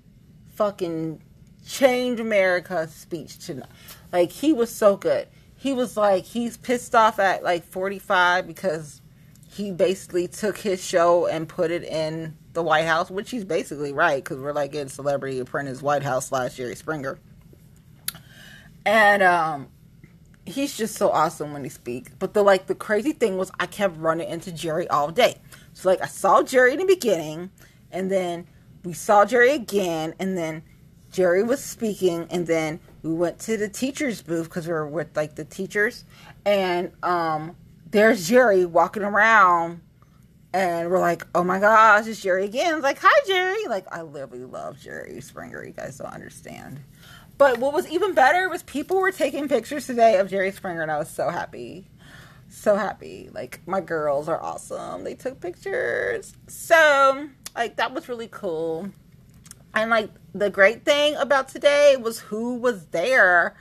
fucking 0.50 1.22
change 1.66 2.20
America 2.20 2.86
speech 2.86 3.38
tonight. 3.38 3.70
Like 4.12 4.30
he 4.30 4.52
was 4.52 4.70
so 4.70 4.94
good. 4.98 5.26
He 5.64 5.72
was 5.72 5.96
like 5.96 6.24
he's 6.24 6.58
pissed 6.58 6.94
off 6.94 7.18
at 7.18 7.42
like 7.42 7.64
45 7.64 8.46
because 8.46 9.00
he 9.48 9.72
basically 9.72 10.28
took 10.28 10.58
his 10.58 10.84
show 10.84 11.26
and 11.26 11.48
put 11.48 11.70
it 11.70 11.82
in 11.84 12.36
the 12.52 12.62
White 12.62 12.84
House, 12.84 13.10
which 13.10 13.30
he's 13.30 13.46
basically 13.46 13.90
right 13.90 14.22
because 14.22 14.36
we're 14.36 14.52
like 14.52 14.74
in 14.74 14.90
Celebrity 14.90 15.38
Apprentice 15.38 15.80
White 15.80 16.02
House 16.02 16.26
slash 16.26 16.56
Jerry 16.56 16.76
Springer. 16.76 17.18
And 18.84 19.22
um, 19.22 19.68
he's 20.44 20.76
just 20.76 20.96
so 20.96 21.08
awesome 21.08 21.54
when 21.54 21.64
he 21.64 21.70
speaks. 21.70 22.12
But 22.18 22.34
the 22.34 22.42
like 22.42 22.66
the 22.66 22.74
crazy 22.74 23.12
thing 23.12 23.38
was 23.38 23.50
I 23.58 23.64
kept 23.64 23.96
running 23.96 24.28
into 24.28 24.52
Jerry 24.52 24.86
all 24.88 25.10
day. 25.10 25.40
So 25.72 25.88
like 25.88 26.02
I 26.02 26.08
saw 26.08 26.42
Jerry 26.42 26.72
in 26.74 26.78
the 26.80 26.84
beginning, 26.84 27.50
and 27.90 28.10
then 28.10 28.48
we 28.84 28.92
saw 28.92 29.24
Jerry 29.24 29.52
again, 29.52 30.12
and 30.18 30.36
then 30.36 30.62
Jerry 31.10 31.42
was 31.42 31.64
speaking, 31.64 32.26
and 32.28 32.46
then 32.46 32.80
we 33.04 33.12
went 33.12 33.38
to 33.40 33.58
the 33.58 33.68
teachers 33.68 34.22
booth 34.22 34.44
because 34.44 34.66
we 34.66 34.72
were 34.72 34.88
with 34.88 35.14
like 35.14 35.36
the 35.36 35.44
teachers, 35.44 36.04
and 36.44 36.90
um, 37.02 37.54
there's 37.90 38.26
Jerry 38.28 38.64
walking 38.64 39.02
around, 39.02 39.82
and 40.54 40.90
we're 40.90 40.98
like, 40.98 41.26
oh 41.34 41.44
my 41.44 41.60
gosh, 41.60 42.06
it's 42.06 42.22
Jerry 42.22 42.46
again. 42.46 42.76
It's 42.76 42.82
like, 42.82 42.98
hi 43.00 43.14
Jerry. 43.26 43.66
Like 43.68 43.86
I 43.92 44.02
literally 44.02 44.44
love 44.44 44.80
Jerry 44.80 45.20
Springer. 45.20 45.62
You 45.62 45.72
guys 45.72 45.98
don't 45.98 46.12
understand. 46.12 46.80
But 47.36 47.58
what 47.58 47.74
was 47.74 47.86
even 47.88 48.14
better 48.14 48.48
was 48.48 48.62
people 48.62 48.96
were 48.98 49.12
taking 49.12 49.48
pictures 49.48 49.86
today 49.86 50.18
of 50.18 50.30
Jerry 50.30 50.50
Springer, 50.50 50.82
and 50.82 50.90
I 50.90 50.98
was 50.98 51.10
so 51.10 51.28
happy. 51.28 51.88
So 52.48 52.76
happy. 52.76 53.28
Like, 53.32 53.60
my 53.66 53.80
girls 53.80 54.28
are 54.28 54.40
awesome. 54.40 55.02
They 55.02 55.14
took 55.14 55.40
pictures. 55.40 56.34
So, 56.46 57.28
like, 57.56 57.76
that 57.76 57.92
was 57.92 58.08
really 58.08 58.28
cool. 58.28 58.90
And, 59.74 59.90
like, 59.90 60.10
the 60.34 60.50
great 60.50 60.84
thing 60.84 61.16
about 61.16 61.48
today 61.48 61.96
was 62.00 62.20
who 62.20 62.56
was 62.56 62.86
there 62.86 63.56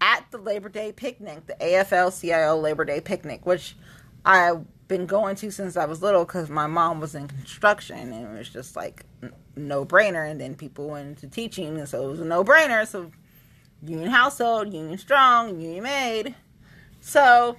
at 0.00 0.24
the 0.30 0.38
Labor 0.38 0.68
Day 0.68 0.92
picnic, 0.92 1.46
the 1.46 1.54
AFL 1.54 2.20
CIO 2.20 2.56
Labor 2.56 2.84
Day 2.84 3.00
picnic, 3.00 3.44
which 3.44 3.76
I've 4.24 4.64
been 4.88 5.06
going 5.06 5.34
to 5.36 5.50
since 5.50 5.76
I 5.76 5.84
was 5.84 6.02
little 6.02 6.24
because 6.24 6.48
my 6.48 6.66
mom 6.66 7.00
was 7.00 7.14
in 7.14 7.26
construction 7.26 8.12
and 8.12 8.26
it 8.26 8.38
was 8.38 8.48
just 8.48 8.76
like 8.76 9.04
no 9.56 9.84
brainer. 9.84 10.30
And 10.30 10.40
then 10.40 10.54
people 10.54 10.88
went 10.88 11.08
into 11.08 11.28
teaching, 11.28 11.78
and 11.78 11.88
so 11.88 12.06
it 12.06 12.10
was 12.10 12.20
a 12.20 12.24
no 12.24 12.44
brainer. 12.44 12.86
So, 12.86 13.10
union 13.82 14.10
household, 14.10 14.72
union 14.72 14.98
strong, 14.98 15.60
union 15.60 15.82
made. 15.82 16.34
So, 17.00 17.56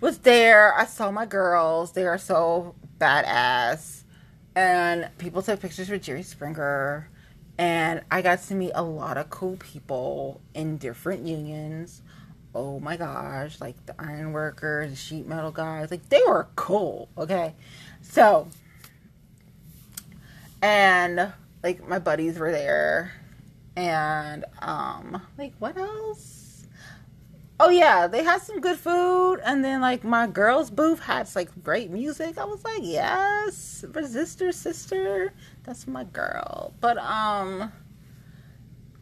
was 0.00 0.18
there. 0.18 0.74
I 0.74 0.86
saw 0.86 1.10
my 1.10 1.26
girls. 1.26 1.92
They 1.92 2.06
are 2.06 2.18
so 2.18 2.74
badass. 2.98 4.01
And 4.54 5.08
people 5.18 5.42
took 5.42 5.60
pictures 5.60 5.88
with 5.88 6.02
Jerry 6.02 6.22
Springer. 6.22 7.08
And 7.58 8.02
I 8.10 8.22
got 8.22 8.42
to 8.44 8.54
meet 8.54 8.72
a 8.74 8.82
lot 8.82 9.16
of 9.16 9.30
cool 9.30 9.56
people 9.56 10.40
in 10.54 10.78
different 10.78 11.26
unions. 11.26 12.02
Oh 12.54 12.80
my 12.80 12.96
gosh, 12.96 13.60
like 13.60 13.86
the 13.86 13.94
iron 13.98 14.32
workers, 14.32 14.90
the 14.90 14.96
sheet 14.96 15.26
metal 15.26 15.50
guys, 15.50 15.90
like 15.90 16.08
they 16.08 16.20
were 16.26 16.48
cool, 16.54 17.08
okay? 17.16 17.54
So, 18.02 18.48
and 20.60 21.32
like 21.62 21.86
my 21.88 21.98
buddies 21.98 22.38
were 22.38 22.50
there. 22.50 23.12
And, 23.74 24.44
um, 24.60 25.22
like 25.38 25.54
what 25.58 25.78
else? 25.78 26.41
Oh 27.64 27.70
yeah, 27.70 28.08
they 28.08 28.24
had 28.24 28.42
some 28.42 28.60
good 28.60 28.76
food, 28.76 29.36
and 29.44 29.64
then 29.64 29.80
like 29.80 30.02
my 30.02 30.26
girls' 30.26 30.68
booth 30.68 30.98
had 30.98 31.32
like 31.36 31.62
great 31.62 31.92
music. 31.92 32.36
I 32.36 32.44
was 32.44 32.64
like, 32.64 32.80
yes, 32.82 33.84
resistor 33.88 34.52
sister, 34.52 35.32
that's 35.62 35.86
my 35.86 36.02
girl. 36.02 36.74
But 36.80 36.98
um, 36.98 37.70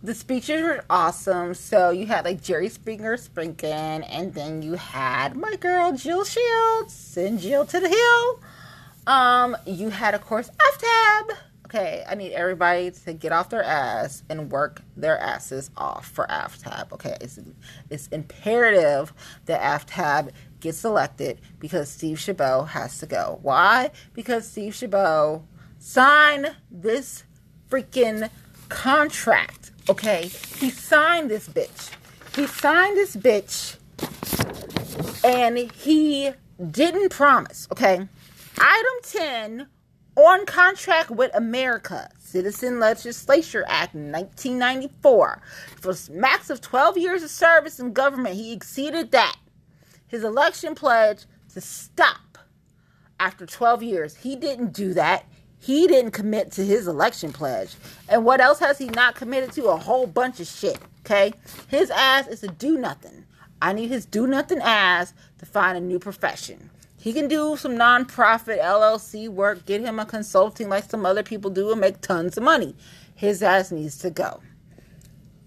the 0.03 0.15
speeches 0.15 0.61
were 0.61 0.85
awesome. 0.91 1.55
So 1.55 1.89
you 1.89 2.05
had 2.05 2.27
like 2.27 2.43
Jerry 2.43 2.69
Springer 2.69 3.17
speaking, 3.17 3.71
and 3.71 4.35
then 4.35 4.61
you 4.61 4.75
had 4.75 5.37
my 5.37 5.57
girl 5.57 5.93
Jill 5.93 6.25
Shields, 6.25 6.93
send 6.93 7.41
Jill 7.41 7.65
to 7.65 7.81
the 7.81 7.89
hill. 7.89 8.41
Um, 9.07 9.57
you 9.65 9.89
had 9.89 10.15
of 10.15 10.21
course 10.21 10.51
AFTAB 10.51 11.35
Okay, 11.73 12.03
I 12.09 12.17
need 12.17 12.33
everybody 12.33 12.91
to 12.91 13.13
get 13.13 13.31
off 13.31 13.49
their 13.51 13.63
ass 13.63 14.25
and 14.29 14.51
work 14.51 14.83
their 14.97 15.17
asses 15.17 15.71
off 15.77 16.09
for 16.09 16.27
AFTAB. 16.27 16.93
Okay, 16.95 17.17
it's, 17.21 17.39
it's 17.89 18.09
imperative 18.09 19.13
that 19.47 19.61
AFTAB 19.61 20.33
gets 20.59 20.85
elected 20.85 21.41
because 21.61 21.89
Steve 21.89 22.19
Chabot 22.19 22.65
has 22.71 22.99
to 22.99 23.07
go. 23.07 23.39
Why? 23.43 23.93
Because 24.15 24.49
Steve 24.51 24.75
Chabot 24.75 25.43
signed 25.79 26.57
this 26.73 27.23
freaking 27.71 28.29
contract. 28.69 29.71
Okay, 29.89 30.23
he 30.57 30.71
signed 30.71 31.31
this 31.31 31.49
bitch. 31.49 31.93
He 32.35 32.49
signed 32.49 32.97
this 32.97 33.15
bitch 33.15 33.77
and 35.25 35.57
he 35.57 36.33
didn't 36.69 37.11
promise. 37.11 37.69
Okay, 37.71 38.09
item 38.59 38.95
10 39.05 39.69
on 40.17 40.47
contract 40.47 41.11
with 41.11 41.35
America, 41.35 42.11
Citizen 42.19 42.81
Legislature 42.81 43.65
Act 43.69 43.95
1994. 43.95 45.43
For 45.81 45.95
max 46.11 46.51
of 46.51 46.61
12 46.61 46.99
years 46.99 47.23
of 47.23 47.31
service 47.31 47.81
in 47.81 47.93
government, 47.93 48.35
he 48.35 48.53
exceeded 48.53 49.13
that. 49.13 49.37
His 50.07 50.25
election 50.25 50.75
pledge 50.75 51.25
to 51.55 51.61
stop 51.61 52.39
after 53.19 53.47
12 53.47 53.83
years. 53.83 54.17
He 54.17 54.37
didn't 54.37 54.73
do 54.73 54.95
that. 54.95 55.27
He 55.59 55.87
didn't 55.87 56.13
commit 56.13 56.51
to 56.53 56.65
his 56.65 56.89
election 56.89 57.33
pledge. 57.33 57.75
And 58.09 58.25
what 58.25 58.41
else 58.41 58.59
has 58.61 58.79
he 58.79 58.87
not 58.87 59.15
committed 59.15 59.53
to? 59.53 59.67
A 59.67 59.77
whole 59.77 60.07
bunch 60.07 60.41
of 60.41 60.47
shit. 60.47 60.79
Okay? 61.01 61.33
His 61.69 61.91
ass 61.91 62.27
is 62.27 62.41
to 62.41 62.49
do 62.49 62.79
nothing. 62.79 63.27
I 63.63 63.75
need 63.75 63.91
his 63.91 64.07
do 64.07 64.27
nothing 64.27 64.61
ass 64.61 65.13
to 65.39 65.47
find 65.47 65.77
a 65.77 65.81
new 65.81 65.99
profession. 65.99 66.71
He 67.01 67.15
can 67.15 67.29
do 67.29 67.57
some 67.57 67.77
nonprofit 67.77 68.63
LLC 68.63 69.27
work, 69.29 69.65
get 69.65 69.81
him 69.81 69.99
a 69.99 70.05
consulting 70.05 70.69
like 70.69 70.91
some 70.91 71.07
other 71.07 71.23
people 71.23 71.51
do, 71.51 71.73
and 71.73 71.81
make 71.81 72.03
tons 72.03 72.37
of 72.37 72.45
money. 72.45 72.77
His 73.15 73.43
ass 73.43 73.73
needs 73.73 73.97
to 73.99 74.11
go. 74.11 74.43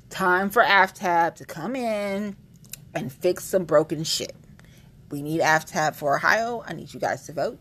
Time 0.10 0.50
for 0.50 0.64
AFTAB 0.64 1.36
to 1.36 1.46
come 1.46 1.76
in 1.76 2.36
and 2.96 3.14
fix 3.14 3.44
some 3.44 3.66
broken 3.66 4.04
shit. 4.04 4.36
We 5.12 5.22
need 5.22 5.42
AFTAB 5.42 5.94
for 5.94 6.16
Ohio. 6.16 6.64
I 6.66 6.74
need 6.74 6.92
you 6.92 7.00
guys 7.00 7.28
to 7.28 7.34
vote. 7.34 7.60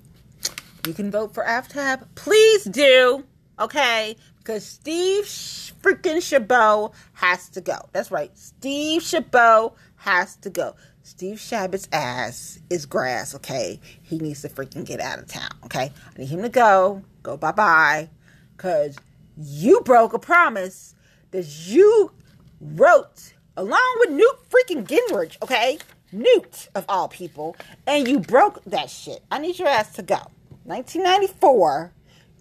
You 0.87 0.94
can 0.94 1.11
vote 1.11 1.34
for 1.34 1.44
AFTAB. 1.44 2.14
Please 2.14 2.64
do. 2.64 3.25
Okay? 3.61 4.16
Because 4.38 4.64
Steve 4.64 5.25
freaking 5.25 6.22
Chabot 6.22 6.92
has 7.12 7.50
to 7.50 7.61
go. 7.61 7.76
That's 7.92 8.11
right. 8.11 8.37
Steve 8.38 9.02
Chabot 9.02 9.75
has 9.96 10.37
to 10.37 10.50
go. 10.50 10.75
Steve 11.04 11.38
Chabot's 11.38 11.88
ass 11.92 12.61
is 12.71 12.87
grass, 12.87 13.35
okay? 13.35 13.80
He 14.02 14.18
needs 14.18 14.42
to 14.42 14.49
freaking 14.49 14.87
get 14.87 15.00
out 15.00 15.18
of 15.18 15.26
town, 15.26 15.50
okay? 15.64 15.92
I 16.06 16.18
need 16.18 16.28
him 16.28 16.42
to 16.42 16.49
go, 16.49 17.02
go 17.23 17.37
bye 17.37 17.52
bye, 17.52 18.09
because 18.56 18.97
you 19.37 19.80
broke 19.80 20.12
a 20.12 20.18
promise 20.18 20.94
that 21.32 21.66
you 21.66 22.12
wrote 22.61 23.32
along 23.56 23.97
with 24.00 24.11
Newt 24.11 24.37
freaking 24.49 24.87
Gingrich, 24.87 25.37
okay? 25.42 25.78
Newt, 26.12 26.68
of 26.75 26.85
all 26.88 27.09
people, 27.09 27.56
and 27.87 28.06
you 28.06 28.21
broke 28.21 28.62
that 28.64 28.88
shit. 28.88 29.25
I 29.30 29.38
need 29.38 29.59
your 29.59 29.68
ass 29.68 29.94
to 29.94 30.02
go. 30.02 30.18
1994, 30.64 31.92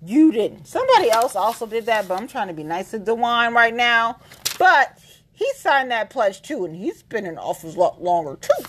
you 0.06 0.32
didn't. 0.32 0.68
Somebody 0.68 1.10
else 1.10 1.36
also 1.36 1.66
did 1.66 1.88
that, 1.88 2.08
but 2.08 2.20
I'm 2.20 2.28
trying 2.28 2.50
to 2.50 2.54
be 2.54 2.64
nice 2.64 2.92
to 2.92 3.00
DeWine 3.00 3.54
right 3.54 3.74
now. 3.74 4.20
But 4.60 5.00
he 5.34 5.52
signed 5.56 5.92
that 5.92 6.10
pledge 6.10 6.42
too, 6.42 6.66
and 6.66 6.76
he's 6.76 7.04
been 7.04 7.26
in 7.26 7.38
office 7.38 7.76
a 7.76 7.80
lot 7.80 8.02
longer 8.02 8.38
too. 8.40 8.64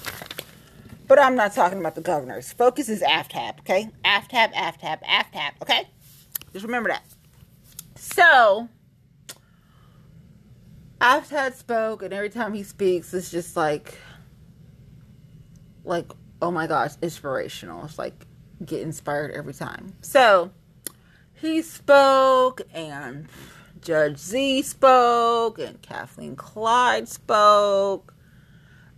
But 1.07 1.19
I'm 1.19 1.37
not 1.37 1.55
talking 1.55 1.79
about 1.79 1.95
the 1.95 2.01
governors. 2.01 2.53
Focus 2.53 2.89
is 2.89 3.03
AFTAB, 3.03 3.61
okay? 3.61 3.91
AFTAB, 4.05 4.55
AFTAB, 4.55 5.03
AFTAB, 5.03 5.51
okay? 5.61 5.89
Just 6.53 6.65
remember 6.65 6.89
that. 6.89 7.05
So, 7.97 8.69
AFTAB 11.01 11.55
spoke, 11.55 12.03
and 12.03 12.15
every 12.15 12.31
time 12.31 12.55
he 12.55 12.63
speaks, 12.63 13.13
it's 13.13 13.31
just 13.31 13.57
like, 13.57 13.99
like, 15.85 16.11
oh 16.41 16.51
my 16.51 16.67
gosh, 16.67 16.93
inspirational. 17.03 17.85
It's 17.85 17.99
like 17.99 18.27
get 18.65 18.81
inspired 18.83 19.33
every 19.33 19.55
time. 19.55 19.95
So, 20.01 20.53
he 21.35 21.61
spoke, 21.61 22.63
and 22.73 23.29
Judge 23.83 24.19
Z 24.19 24.63
spoke 24.63 25.59
and 25.59 25.83
Kathleen 25.83 26.37
Clyde 26.37 27.09
spoke. 27.09 28.15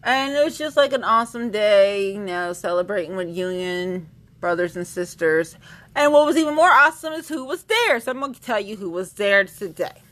And 0.03 0.35
it 0.35 0.45
was 0.45 0.59
just 0.59 0.77
like 0.77 0.93
an 0.93 1.03
awesome 1.03 1.51
day, 1.51 2.13
you 2.13 2.21
know, 2.21 2.53
celebrating 2.53 3.17
with 3.17 3.35
Union 3.35 4.09
brothers 4.41 4.77
and 4.77 4.87
sisters. 4.87 5.57
And 5.97 6.13
what 6.13 6.27
was 6.27 6.37
even 6.37 6.55
more 6.55 6.71
awesome 6.71 7.15
is 7.15 7.29
who 7.29 7.45
was 7.45 7.63
there. 7.63 7.99
So 7.99 8.11
I'm 8.11 8.21
going 8.21 8.35
to 8.35 8.41
tell 8.43 8.61
you 8.61 8.77
who 8.77 8.91
was 8.91 9.15
there 9.15 9.45
today. 9.45 10.03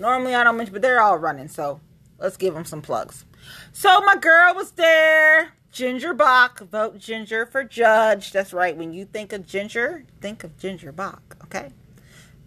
Normally 0.00 0.34
I 0.34 0.42
don't 0.42 0.56
mention, 0.56 0.72
but 0.72 0.82
they're 0.82 1.00
all 1.00 1.18
running. 1.18 1.46
So 1.46 1.80
let's 2.18 2.36
give 2.36 2.54
them 2.54 2.64
some 2.64 2.82
plugs. 2.82 3.24
So 3.72 4.00
my 4.00 4.16
girl 4.16 4.54
was 4.56 4.72
there. 4.72 5.52
Ginger 5.70 6.14
Bock. 6.14 6.58
Vote 6.60 6.98
Ginger 6.98 7.46
for 7.46 7.62
judge. 7.62 8.32
That's 8.32 8.52
right. 8.52 8.76
When 8.76 8.92
you 8.92 9.04
think 9.04 9.32
of 9.32 9.46
Ginger, 9.46 10.04
think 10.20 10.42
of 10.42 10.58
Ginger 10.58 10.90
Bock. 10.90 11.36
Okay. 11.44 11.70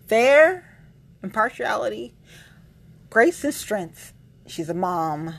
Fair 0.07 0.68
impartiality, 1.23 2.13
grace 3.09 3.43
and 3.43 3.53
strength. 3.53 4.13
She's 4.47 4.69
a 4.69 4.73
mom, 4.73 5.35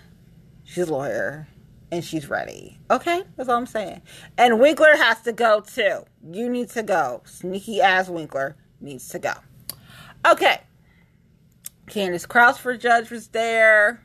she's 0.64 0.88
a 0.88 0.92
lawyer, 0.92 1.48
and 1.90 2.04
she's 2.04 2.28
ready. 2.28 2.78
Okay, 2.90 3.22
that's 3.36 3.48
all 3.48 3.56
I'm 3.56 3.66
saying. 3.66 4.02
And 4.38 4.60
Winkler 4.60 4.96
has 4.96 5.20
to 5.22 5.32
go 5.32 5.60
too. 5.60 6.04
You 6.30 6.48
need 6.48 6.68
to 6.70 6.82
go. 6.82 7.22
Sneaky 7.24 7.80
ass 7.80 8.08
Winkler 8.08 8.56
needs 8.80 9.08
to 9.08 9.18
go. 9.18 9.32
Okay. 10.26 10.60
Candace 11.88 12.26
Crouse 12.26 12.58
for 12.58 12.76
judge 12.76 13.10
was 13.10 13.28
there. 13.28 14.04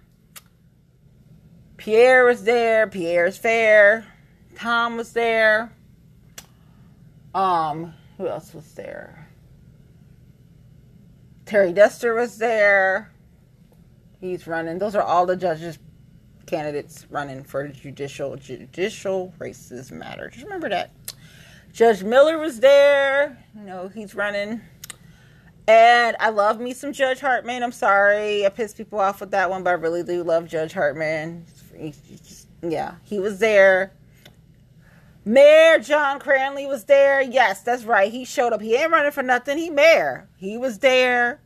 Pierre 1.77 2.25
was 2.25 2.43
there. 2.43 2.87
Pierre's 2.87 3.37
fair. 3.37 4.05
Tom 4.55 4.97
was 4.97 5.13
there. 5.13 5.71
Um, 7.35 7.93
who 8.17 8.27
else 8.27 8.53
was 8.53 8.71
there? 8.73 9.24
Terry 11.45 11.73
Duster 11.73 12.13
was 12.15 12.37
there. 12.37 13.11
He's 14.19 14.47
running. 14.47 14.79
Those 14.79 14.95
are 14.95 15.03
all 15.03 15.25
the 15.25 15.35
judges 15.35 15.77
candidates 16.45 17.05
running 17.09 17.43
for 17.43 17.67
judicial 17.67 18.35
judicial 18.35 19.33
races 19.39 19.91
matter. 19.91 20.29
Just 20.29 20.43
remember 20.43 20.69
that. 20.69 20.91
Judge 21.73 22.03
Miller 22.03 22.37
was 22.37 22.59
there. 22.59 23.43
You 23.55 23.63
know, 23.63 23.89
he's 23.89 24.15
running. 24.15 24.61
And 25.67 26.15
I 26.19 26.29
love 26.29 26.59
me 26.59 26.73
some 26.73 26.93
Judge 26.93 27.19
Hartman. 27.19 27.63
I'm 27.63 27.71
sorry 27.71 28.45
I 28.45 28.49
pissed 28.49 28.77
people 28.77 28.99
off 28.99 29.19
with 29.19 29.31
that 29.31 29.49
one, 29.49 29.63
but 29.63 29.71
I 29.71 29.73
really 29.73 30.03
do 30.03 30.23
love 30.23 30.47
Judge 30.47 30.73
Hartman. 30.73 31.45
yeah, 32.61 32.95
he 33.03 33.19
was 33.19 33.39
there. 33.39 33.91
Mayor 35.27 35.79
John 35.79 36.19
Cranley 36.19 36.67
was 36.67 36.83
there. 36.83 37.19
Yes, 37.19 37.63
that's 37.63 37.83
right. 37.83 38.11
He 38.11 38.25
showed 38.25 38.53
up. 38.53 38.61
He 38.61 38.75
ain't 38.75 38.91
running 38.91 39.11
for 39.11 39.23
nothing. 39.23 39.57
He 39.57 39.71
mayor. 39.71 40.29
He 40.37 40.55
was 40.55 40.79
there. 40.79 41.41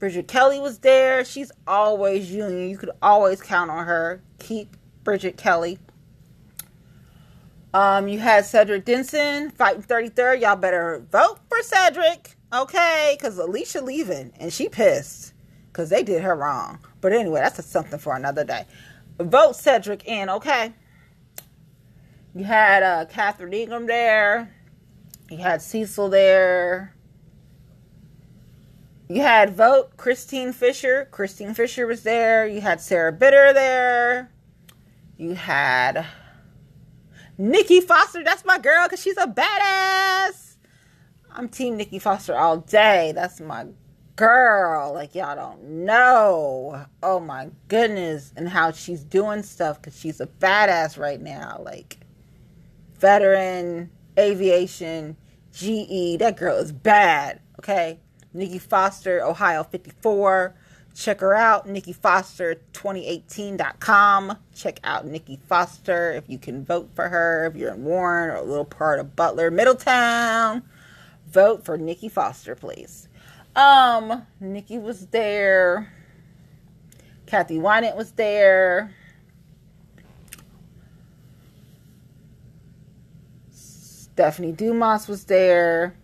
Brigid 0.00 0.26
Kelly 0.26 0.58
was 0.58 0.78
there. 0.78 1.24
She's 1.24 1.52
always 1.68 2.32
union. 2.32 2.68
You 2.68 2.76
could 2.76 2.90
always 3.00 3.40
count 3.40 3.70
on 3.70 3.86
her. 3.86 4.20
Keep 4.40 4.76
Brigid 5.04 5.36
Kelly. 5.36 5.78
Um, 7.72 8.08
you 8.08 8.18
had 8.18 8.44
Cedric 8.44 8.84
Denson 8.84 9.50
fighting 9.50 9.84
33rd. 9.84 10.40
Y'all 10.40 10.56
better 10.56 11.04
vote 11.12 11.38
for 11.48 11.62
Cedric, 11.62 12.34
okay? 12.52 13.14
Because 13.16 13.38
Alicia 13.38 13.82
leaving 13.82 14.32
and 14.40 14.52
she 14.52 14.68
pissed 14.68 15.34
because 15.68 15.90
they 15.90 16.02
did 16.02 16.22
her 16.22 16.34
wrong. 16.34 16.80
But 17.00 17.12
anyway, 17.12 17.40
that's 17.40 17.64
something 17.64 18.00
for 18.00 18.16
another 18.16 18.42
day. 18.42 18.66
Vote 19.20 19.54
Cedric 19.54 20.04
in, 20.08 20.28
okay? 20.28 20.72
You 22.34 22.44
had 22.44 22.82
uh, 22.82 23.06
Catherine 23.06 23.52
Ingram 23.52 23.86
there. 23.86 24.54
You 25.30 25.38
had 25.38 25.62
Cecil 25.62 26.08
there. 26.08 26.94
You 29.08 29.22
had 29.22 29.56
vote 29.56 29.96
Christine 29.96 30.52
Fisher. 30.52 31.08
Christine 31.10 31.54
Fisher 31.54 31.86
was 31.86 32.04
there. 32.04 32.46
You 32.46 32.60
had 32.60 32.80
Sarah 32.80 33.12
Bitter 33.12 33.52
there. 33.52 34.30
You 35.16 35.34
had 35.34 36.06
Nikki 37.36 37.80
Foster. 37.80 38.22
That's 38.22 38.44
my 38.44 38.58
girl 38.58 38.86
because 38.86 39.02
she's 39.02 39.16
a 39.16 39.26
badass. 39.26 40.54
I'm 41.32 41.48
Team 41.48 41.76
Nikki 41.76 41.98
Foster 41.98 42.36
all 42.36 42.58
day. 42.58 43.10
That's 43.12 43.40
my 43.40 43.66
girl. 44.14 44.94
Like, 44.94 45.16
y'all 45.16 45.34
don't 45.34 45.62
know. 45.84 46.86
Oh 47.02 47.18
my 47.18 47.50
goodness. 47.66 48.32
And 48.36 48.48
how 48.48 48.70
she's 48.70 49.02
doing 49.02 49.42
stuff 49.42 49.82
because 49.82 49.98
she's 49.98 50.20
a 50.20 50.26
badass 50.26 50.96
right 50.96 51.20
now. 51.20 51.60
Like, 51.64 51.98
veteran, 53.00 53.90
aviation, 54.18 55.16
GE. 55.52 56.18
That 56.18 56.36
girl 56.36 56.56
is 56.56 56.72
bad, 56.72 57.40
okay? 57.58 58.00
Nikki 58.32 58.58
Foster, 58.58 59.22
Ohio 59.24 59.64
54. 59.64 60.54
Check 60.94 61.20
her 61.20 61.34
out, 61.34 61.68
Nikki 61.68 61.92
NikkiFoster2018.com. 61.94 64.38
Check 64.54 64.80
out 64.84 65.06
Nikki 65.06 65.40
Foster 65.48 66.12
if 66.12 66.28
you 66.28 66.38
can 66.38 66.64
vote 66.64 66.90
for 66.94 67.08
her, 67.08 67.46
if 67.46 67.56
you're 67.56 67.72
in 67.72 67.82
Warren 67.84 68.30
or 68.30 68.36
a 68.36 68.42
little 68.42 68.64
part 68.64 69.00
of 69.00 69.16
Butler, 69.16 69.50
Middletown. 69.50 70.62
Vote 71.28 71.64
for 71.64 71.76
Nikki 71.78 72.08
Foster, 72.08 72.54
please. 72.54 73.08
Um, 73.54 74.26
Nikki 74.40 74.78
was 74.78 75.06
there. 75.06 75.92
Kathy 77.26 77.58
Wynant 77.58 77.96
was 77.96 78.12
there. 78.12 78.94
Stephanie 84.20 84.52
Dumas 84.52 85.08
was 85.08 85.24
there. 85.24 85.94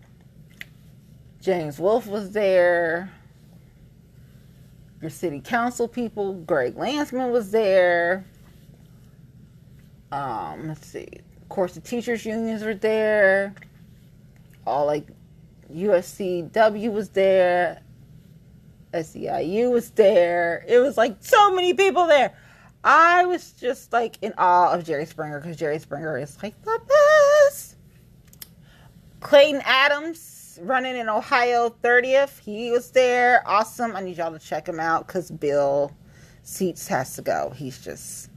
James 1.39 1.77
Wolf 1.77 2.07
was 2.07 2.31
there. 2.31 3.11
Your 5.03 5.11
city 5.11 5.39
council 5.39 5.87
people, 5.87 6.33
Greg 6.33 6.75
Landsman 6.75 7.31
was 7.31 7.51
there. 7.51 8.25
Um, 10.11 10.67
let's 10.67 10.87
see. 10.87 11.07
Of 11.43 11.49
course, 11.49 11.75
the 11.75 11.79
teachers' 11.79 12.25
unions 12.25 12.63
were 12.63 12.73
there. 12.73 13.53
All 14.65 14.87
like 14.87 15.05
UFCW 15.71 16.91
was 16.91 17.09
there. 17.09 17.83
SEIU 18.95 19.71
was 19.71 19.91
there. 19.91 20.65
It 20.67 20.79
was 20.79 20.97
like 20.97 21.17
so 21.19 21.53
many 21.53 21.75
people 21.75 22.07
there. 22.07 22.35
I 22.83 23.25
was 23.27 23.51
just 23.51 23.93
like 23.93 24.17
in 24.23 24.33
awe 24.39 24.73
of 24.73 24.85
Jerry 24.85 25.05
Springer 25.05 25.39
because 25.39 25.55
Jerry 25.55 25.77
Springer 25.77 26.17
is 26.17 26.41
like 26.41 26.59
the 26.63 26.81
best. 27.51 27.76
Clayton 29.19 29.61
Adams 29.65 30.59
running 30.61 30.95
in 30.95 31.09
Ohio 31.09 31.69
30th. 31.83 32.39
He 32.39 32.71
was 32.71 32.91
there. 32.91 33.41
Awesome. 33.47 33.95
I 33.95 34.01
need 34.01 34.17
y'all 34.17 34.31
to 34.31 34.39
check 34.39 34.67
him 34.67 34.79
out 34.79 35.07
because 35.07 35.31
Bill 35.31 35.91
Seats 36.43 36.87
has 36.87 37.15
to 37.15 37.21
go. 37.21 37.51
He's 37.55 37.83
just, 37.83 38.29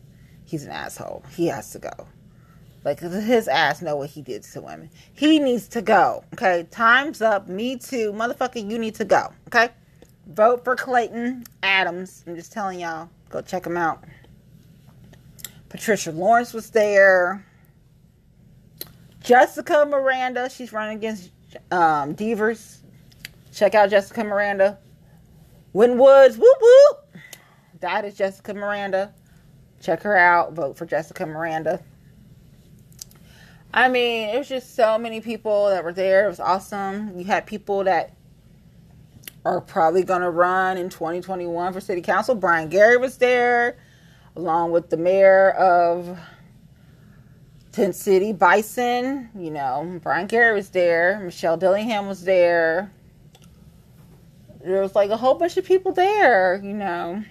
he's 0.45 0.65
an 0.65 0.71
asshole. 0.71 1.23
He 1.35 1.47
has 1.49 1.71
to 1.73 1.79
go. 1.79 2.07
Like 2.85 3.01
his 3.01 3.47
ass 3.47 3.83
know 3.83 3.97
what 3.97 4.11
he 4.11 4.23
did 4.23 4.43
to 4.45 4.61
women. 4.63 4.91
He 5.13 5.39
needs 5.39 5.69
to 5.69 5.83
go. 5.83 6.25
Okay, 6.33 6.67
time's 6.71 7.21
up. 7.21 7.47
Me 7.47 7.77
too, 7.77 8.13
motherfucker. 8.13 8.69
You 8.69 8.79
need 8.79 8.95
to 8.97 9.05
go. 9.05 9.33
Okay, 9.49 9.69
vote 10.27 10.65
for 10.65 10.77
Clayton 10.77 11.45
Adams. 11.63 12.25
I'm 12.27 12.37
just 12.37 12.53
telling 12.53 12.81
y'all. 12.81 13.11
Go 13.29 13.43
check 13.43 13.67
him 13.67 13.77
out. 13.77 14.03
Patricia 15.69 16.11
Lawrence 16.11 16.55
was 16.55 16.71
there. 16.71 17.45
Jessica 19.21 19.87
Miranda. 19.87 20.49
She's 20.51 20.73
running 20.73 20.97
against 20.99 21.31
um, 21.71 22.15
Devers. 22.15 22.83
Check 23.53 23.75
out 23.75 23.91
Jessica 23.91 24.25
Miranda. 24.25 24.79
Woods. 25.73 26.37
Whoop 26.37 26.59
whoop. 26.61 27.17
That 27.81 28.05
is 28.05 28.17
Jessica 28.17 28.55
Miranda. 28.55 29.15
Check 29.81 30.03
her 30.03 30.17
out. 30.17 30.53
Vote 30.53 30.77
for 30.77 30.87
Jessica 30.87 31.27
Miranda. 31.27 31.83
I 33.73 33.89
mean, 33.89 34.31
it 34.31 34.39
was 34.39 34.49
just 34.49 34.75
so 34.75 34.99
many 34.99 35.21
people 35.21 35.69
that 35.69 35.85
were 35.85 35.93
there. 35.93 36.27
It 36.27 36.29
was 36.29 36.41
awesome. 36.41 37.17
You 37.17 37.25
had 37.25 37.47
people 37.47 37.85
that 37.85 38.15
are 39.45 39.61
probably 39.61 40.03
going 40.03 40.23
to 40.23 40.31
run 40.31 40.77
in 40.77 40.91
2021 40.91 41.73
for 41.73 41.81
city 41.81 42.03
council. 42.03 42.35
Brian 42.35 42.69
Garry 42.69 42.97
was 42.97 43.19
there, 43.19 43.79
along 44.37 44.73
with 44.73 44.91
the 44.91 44.97
mayor 44.97 45.53
of 45.53 46.19
Tent 47.73 47.95
City, 47.95 48.33
Bison. 48.33 49.31
You 49.37 49.51
know, 49.51 50.01
Brian 50.03 50.27
Garry 50.27 50.55
was 50.55 50.71
there. 50.71 51.21
Michelle 51.21 51.57
Dillingham 51.57 52.07
was 52.07 52.25
there. 52.25 52.93
There 54.65 54.83
was 54.83 54.95
like 54.95 55.11
a 55.11 55.17
whole 55.17 55.35
bunch 55.35 55.57
of 55.57 55.65
people 55.65 55.93
there, 55.93 56.61
you 56.63 56.75
know. 56.75 57.25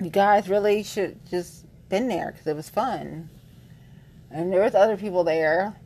You 0.00 0.10
guys 0.10 0.48
really 0.48 0.82
should 0.82 1.18
just 1.28 1.64
been 1.88 2.08
there 2.08 2.32
because 2.32 2.46
it 2.46 2.56
was 2.56 2.68
fun 2.68 3.28
and 4.30 4.52
there 4.52 4.62
was 4.62 4.74
other 4.74 4.96
people 4.96 5.24
there. 5.24 5.76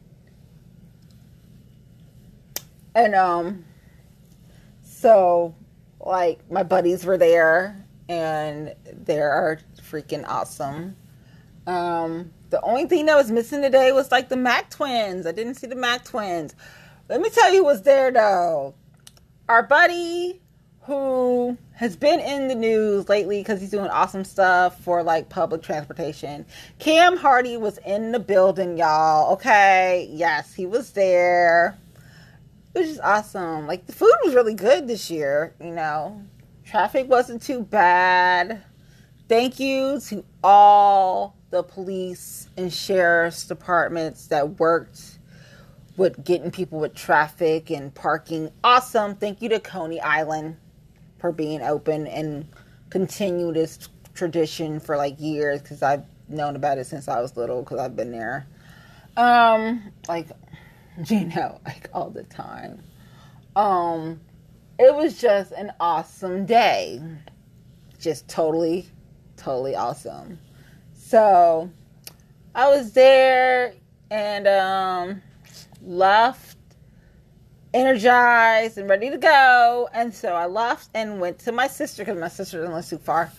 And 2.94 3.14
um 3.14 3.64
so 4.82 5.54
like 6.00 6.38
my 6.50 6.62
buddies 6.62 7.04
were 7.04 7.18
there 7.18 7.84
and 8.08 8.74
they 9.04 9.20
are 9.20 9.58
freaking 9.80 10.24
awesome. 10.28 10.96
Um 11.66 12.30
the 12.54 12.62
only 12.62 12.86
thing 12.86 13.06
that 13.06 13.16
was 13.16 13.32
missing 13.32 13.62
today 13.62 13.90
was 13.90 14.12
like 14.12 14.28
the 14.28 14.36
Mac 14.36 14.70
twins. 14.70 15.26
I 15.26 15.32
didn't 15.32 15.56
see 15.56 15.66
the 15.66 15.74
Mac 15.74 16.04
twins. 16.04 16.54
Let 17.08 17.20
me 17.20 17.28
tell 17.28 17.52
you 17.52 17.58
who 17.58 17.64
was 17.64 17.82
there 17.82 18.12
though. 18.12 18.76
Our 19.48 19.64
buddy 19.64 20.40
who 20.82 21.58
has 21.72 21.96
been 21.96 22.20
in 22.20 22.46
the 22.46 22.54
news 22.54 23.08
lately 23.08 23.40
because 23.40 23.60
he's 23.60 23.70
doing 23.70 23.90
awesome 23.90 24.22
stuff 24.22 24.80
for 24.82 25.02
like 25.02 25.30
public 25.30 25.62
transportation. 25.62 26.46
Cam 26.78 27.16
Hardy 27.16 27.56
was 27.56 27.78
in 27.78 28.12
the 28.12 28.20
building, 28.20 28.78
y'all. 28.78 29.32
Okay, 29.32 30.08
yes, 30.12 30.54
he 30.54 30.64
was 30.64 30.92
there. 30.92 31.76
It 32.72 32.78
was 32.78 32.88
just 32.88 33.00
awesome. 33.00 33.66
Like 33.66 33.86
the 33.86 33.92
food 33.92 34.14
was 34.24 34.32
really 34.32 34.54
good 34.54 34.86
this 34.86 35.10
year, 35.10 35.56
you 35.60 35.72
know. 35.72 36.22
Traffic 36.64 37.08
wasn't 37.08 37.42
too 37.42 37.64
bad. 37.64 38.62
Thank 39.28 39.58
you 39.58 39.98
to 40.02 40.24
all 40.44 41.33
the 41.54 41.62
police 41.62 42.48
and 42.56 42.72
sheriff's 42.72 43.46
departments 43.46 44.26
that 44.26 44.58
worked 44.58 45.20
with 45.96 46.24
getting 46.24 46.50
people 46.50 46.80
with 46.80 46.96
traffic 46.96 47.70
and 47.70 47.94
parking. 47.94 48.50
Awesome. 48.64 49.14
Thank 49.14 49.40
you 49.40 49.48
to 49.50 49.60
Coney 49.60 50.00
Island 50.00 50.56
for 51.20 51.30
being 51.30 51.62
open 51.62 52.08
and 52.08 52.48
continue 52.90 53.52
this 53.52 53.88
tradition 54.14 54.80
for 54.80 54.96
like 54.96 55.20
years 55.20 55.62
because 55.62 55.80
I've 55.80 56.02
known 56.28 56.56
about 56.56 56.78
it 56.78 56.86
since 56.86 57.06
I 57.06 57.20
was 57.20 57.36
little 57.36 57.62
because 57.62 57.78
I've 57.78 57.94
been 57.94 58.10
there. 58.10 58.48
Um, 59.16 59.92
like, 60.08 60.26
you 61.06 61.26
know, 61.26 61.60
like 61.64 61.88
all 61.94 62.10
the 62.10 62.24
time. 62.24 62.82
Um, 63.54 64.18
it 64.80 64.92
was 64.92 65.20
just 65.20 65.52
an 65.52 65.70
awesome 65.78 66.46
day. 66.46 67.00
Just 68.00 68.26
totally, 68.26 68.88
totally 69.36 69.76
awesome. 69.76 70.40
So 71.06 71.70
I 72.54 72.70
was 72.70 72.92
there 72.92 73.74
and 74.10 74.48
um 74.48 75.22
left 75.82 76.56
energized 77.74 78.78
and 78.78 78.88
ready 78.88 79.10
to 79.10 79.18
go. 79.18 79.86
And 79.92 80.14
so 80.14 80.34
I 80.34 80.46
left 80.46 80.88
and 80.94 81.20
went 81.20 81.40
to 81.40 81.52
my 81.52 81.66
sister 81.66 82.04
because 82.04 82.18
my 82.18 82.28
sister 82.28 82.56
doesn't 82.56 82.72
live 82.72 82.86
too 82.86 82.96
far. 82.96 83.30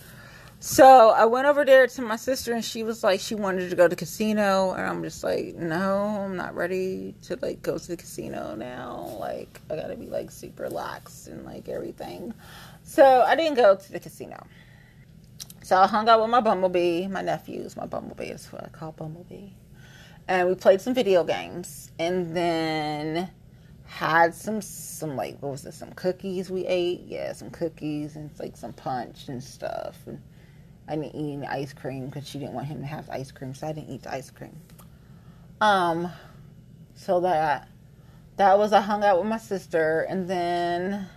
So 0.60 1.10
I 1.10 1.24
went 1.24 1.48
over 1.48 1.64
there 1.64 1.88
to 1.88 2.02
my 2.02 2.14
sister 2.14 2.52
and 2.52 2.64
she 2.64 2.84
was 2.84 3.02
like 3.02 3.18
she 3.18 3.34
wanted 3.34 3.68
to 3.68 3.74
go 3.74 3.86
to 3.86 3.88
the 3.88 3.96
casino 3.96 4.70
and 4.70 4.86
I'm 4.86 5.02
just 5.02 5.24
like 5.24 5.56
no 5.56 6.22
I'm 6.24 6.36
not 6.36 6.54
ready 6.54 7.16
to 7.22 7.36
like 7.42 7.62
go 7.62 7.78
to 7.78 7.88
the 7.88 7.96
casino 7.96 8.54
now 8.54 9.16
like 9.18 9.60
I 9.68 9.74
gotta 9.74 9.96
be 9.96 10.06
like 10.06 10.30
super 10.30 10.62
relaxed 10.62 11.26
and 11.26 11.44
like 11.44 11.68
everything 11.68 12.32
so 12.84 13.22
I 13.22 13.34
didn't 13.34 13.56
go 13.56 13.74
to 13.74 13.92
the 13.92 14.00
casino 14.00 14.46
so 15.66 15.76
I 15.76 15.88
hung 15.88 16.08
out 16.08 16.20
with 16.20 16.30
my 16.30 16.40
bumblebee 16.40 17.08
my 17.08 17.22
nephews 17.22 17.76
my 17.76 17.86
bumblebee 17.86 18.26
is 18.26 18.46
what 18.52 18.62
I 18.62 18.68
call 18.68 18.92
bumblebee. 18.92 19.48
And 20.28 20.48
we 20.48 20.54
played 20.54 20.80
some 20.80 20.94
video 20.94 21.24
games 21.24 21.90
and 21.98 22.36
then 22.36 23.28
had 23.84 24.32
some 24.32 24.62
some 24.62 25.16
like 25.16 25.38
what 25.40 25.50
was 25.50 25.66
it 25.66 25.74
some 25.74 25.90
cookies 25.90 26.50
we 26.50 26.64
ate? 26.66 27.00
Yeah 27.06 27.32
some 27.32 27.50
cookies 27.50 28.14
and 28.14 28.30
like 28.38 28.56
some 28.56 28.74
punch 28.74 29.26
and 29.26 29.42
stuff. 29.42 29.96
And 30.06 30.22
I 30.86 30.94
didn't 30.94 31.16
eat 31.16 31.32
any 31.32 31.46
ice 31.48 31.72
cream 31.72 32.06
because 32.06 32.28
she 32.28 32.38
didn't 32.38 32.54
want 32.54 32.68
him 32.68 32.78
to 32.78 32.86
have 32.86 33.10
ice 33.10 33.32
cream 33.32 33.52
so 33.52 33.66
I 33.66 33.72
didn't 33.72 33.90
eat 33.90 34.04
the 34.04 34.14
ice 34.14 34.30
cream. 34.30 34.56
Um 35.60 36.12
so 36.94 37.18
that 37.22 37.66
that 38.36 38.56
was 38.56 38.72
I 38.72 38.82
hung 38.82 39.02
out 39.02 39.18
with 39.18 39.26
my 39.26 39.38
sister 39.38 40.02
and 40.08 40.28
then 40.30 41.08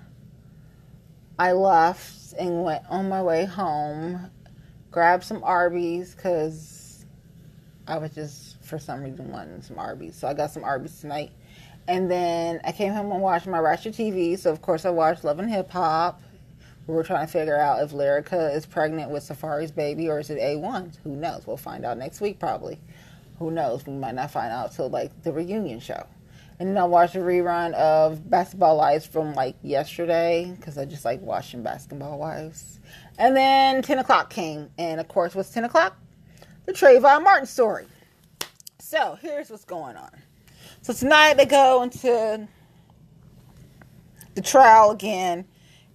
I 1.37 1.51
left 1.51 2.33
and 2.33 2.63
went 2.63 2.83
on 2.89 3.09
my 3.09 3.21
way 3.21 3.45
home 3.45 4.31
grabbed 4.91 5.23
some 5.23 5.43
Arby's 5.43 6.15
because 6.15 7.05
I 7.87 7.97
was 7.97 8.11
just 8.11 8.63
for 8.63 8.79
some 8.79 9.01
reason 9.03 9.31
wanting 9.31 9.61
some 9.61 9.79
Arby's 9.79 10.15
so 10.15 10.27
I 10.27 10.33
got 10.33 10.51
some 10.51 10.63
Arby's 10.63 10.99
tonight 10.99 11.31
and 11.89 12.09
then 12.09 12.61
I 12.63 12.71
came 12.71 12.93
home 12.93 13.11
and 13.11 13.19
watched 13.19 13.47
my 13.47 13.57
Ratchet 13.57 13.95
TV. 13.95 14.37
So, 14.37 14.51
of 14.51 14.61
course, 14.61 14.85
I 14.85 14.91
watched 14.91 15.23
Love 15.23 15.39
and 15.39 15.49
Hip 15.49 15.71
Hop. 15.71 16.21
We 16.85 16.93
were 16.93 17.03
trying 17.03 17.25
to 17.25 17.31
figure 17.31 17.57
out 17.57 17.81
if 17.81 17.93
Lyrica 17.93 18.55
is 18.55 18.67
pregnant 18.67 19.09
with 19.09 19.23
Safaree's 19.23 19.71
baby 19.71 20.07
or 20.07 20.19
is 20.19 20.29
it 20.29 20.37
A1. 20.37 20.97
Who 21.03 21.15
knows? 21.15 21.47
We'll 21.47 21.57
find 21.57 21.83
out 21.83 21.97
next 21.97 22.21
week, 22.21 22.39
probably. 22.39 22.79
Who 23.39 23.49
knows? 23.49 23.87
We 23.87 23.93
might 23.93 24.13
not 24.13 24.29
find 24.29 24.51
out 24.51 24.71
till 24.75 24.87
like 24.87 25.23
the 25.23 25.33
reunion 25.33 25.79
show. 25.79 26.05
And 26.59 26.69
then 26.69 26.77
I 26.77 26.83
watched 26.83 27.15
a 27.15 27.19
rerun 27.19 27.73
of 27.73 28.29
Basketball 28.29 28.77
Wives 28.77 29.07
from 29.07 29.33
like 29.33 29.55
yesterday 29.63 30.53
because 30.55 30.77
I 30.77 30.85
just 30.85 31.05
like 31.05 31.21
watching 31.21 31.63
Basketball 31.63 32.19
Wives. 32.19 32.79
And 33.19 33.35
then 33.35 33.81
10 33.81 33.99
o'clock 33.99 34.29
came. 34.29 34.71
And 34.77 34.99
of 34.99 35.07
course, 35.07 35.35
what's 35.35 35.51
10 35.51 35.65
o'clock? 35.65 35.95
The 36.65 36.73
Trayvon 36.73 37.23
Martin 37.23 37.45
story. 37.45 37.85
So 38.79 39.19
here's 39.21 39.49
what's 39.49 39.65
going 39.65 39.97
on. 39.97 40.09
So 40.81 40.93
tonight 40.93 41.35
they 41.35 41.45
go 41.45 41.83
into 41.83 42.47
the 44.35 44.41
trial 44.41 44.91
again, 44.91 45.45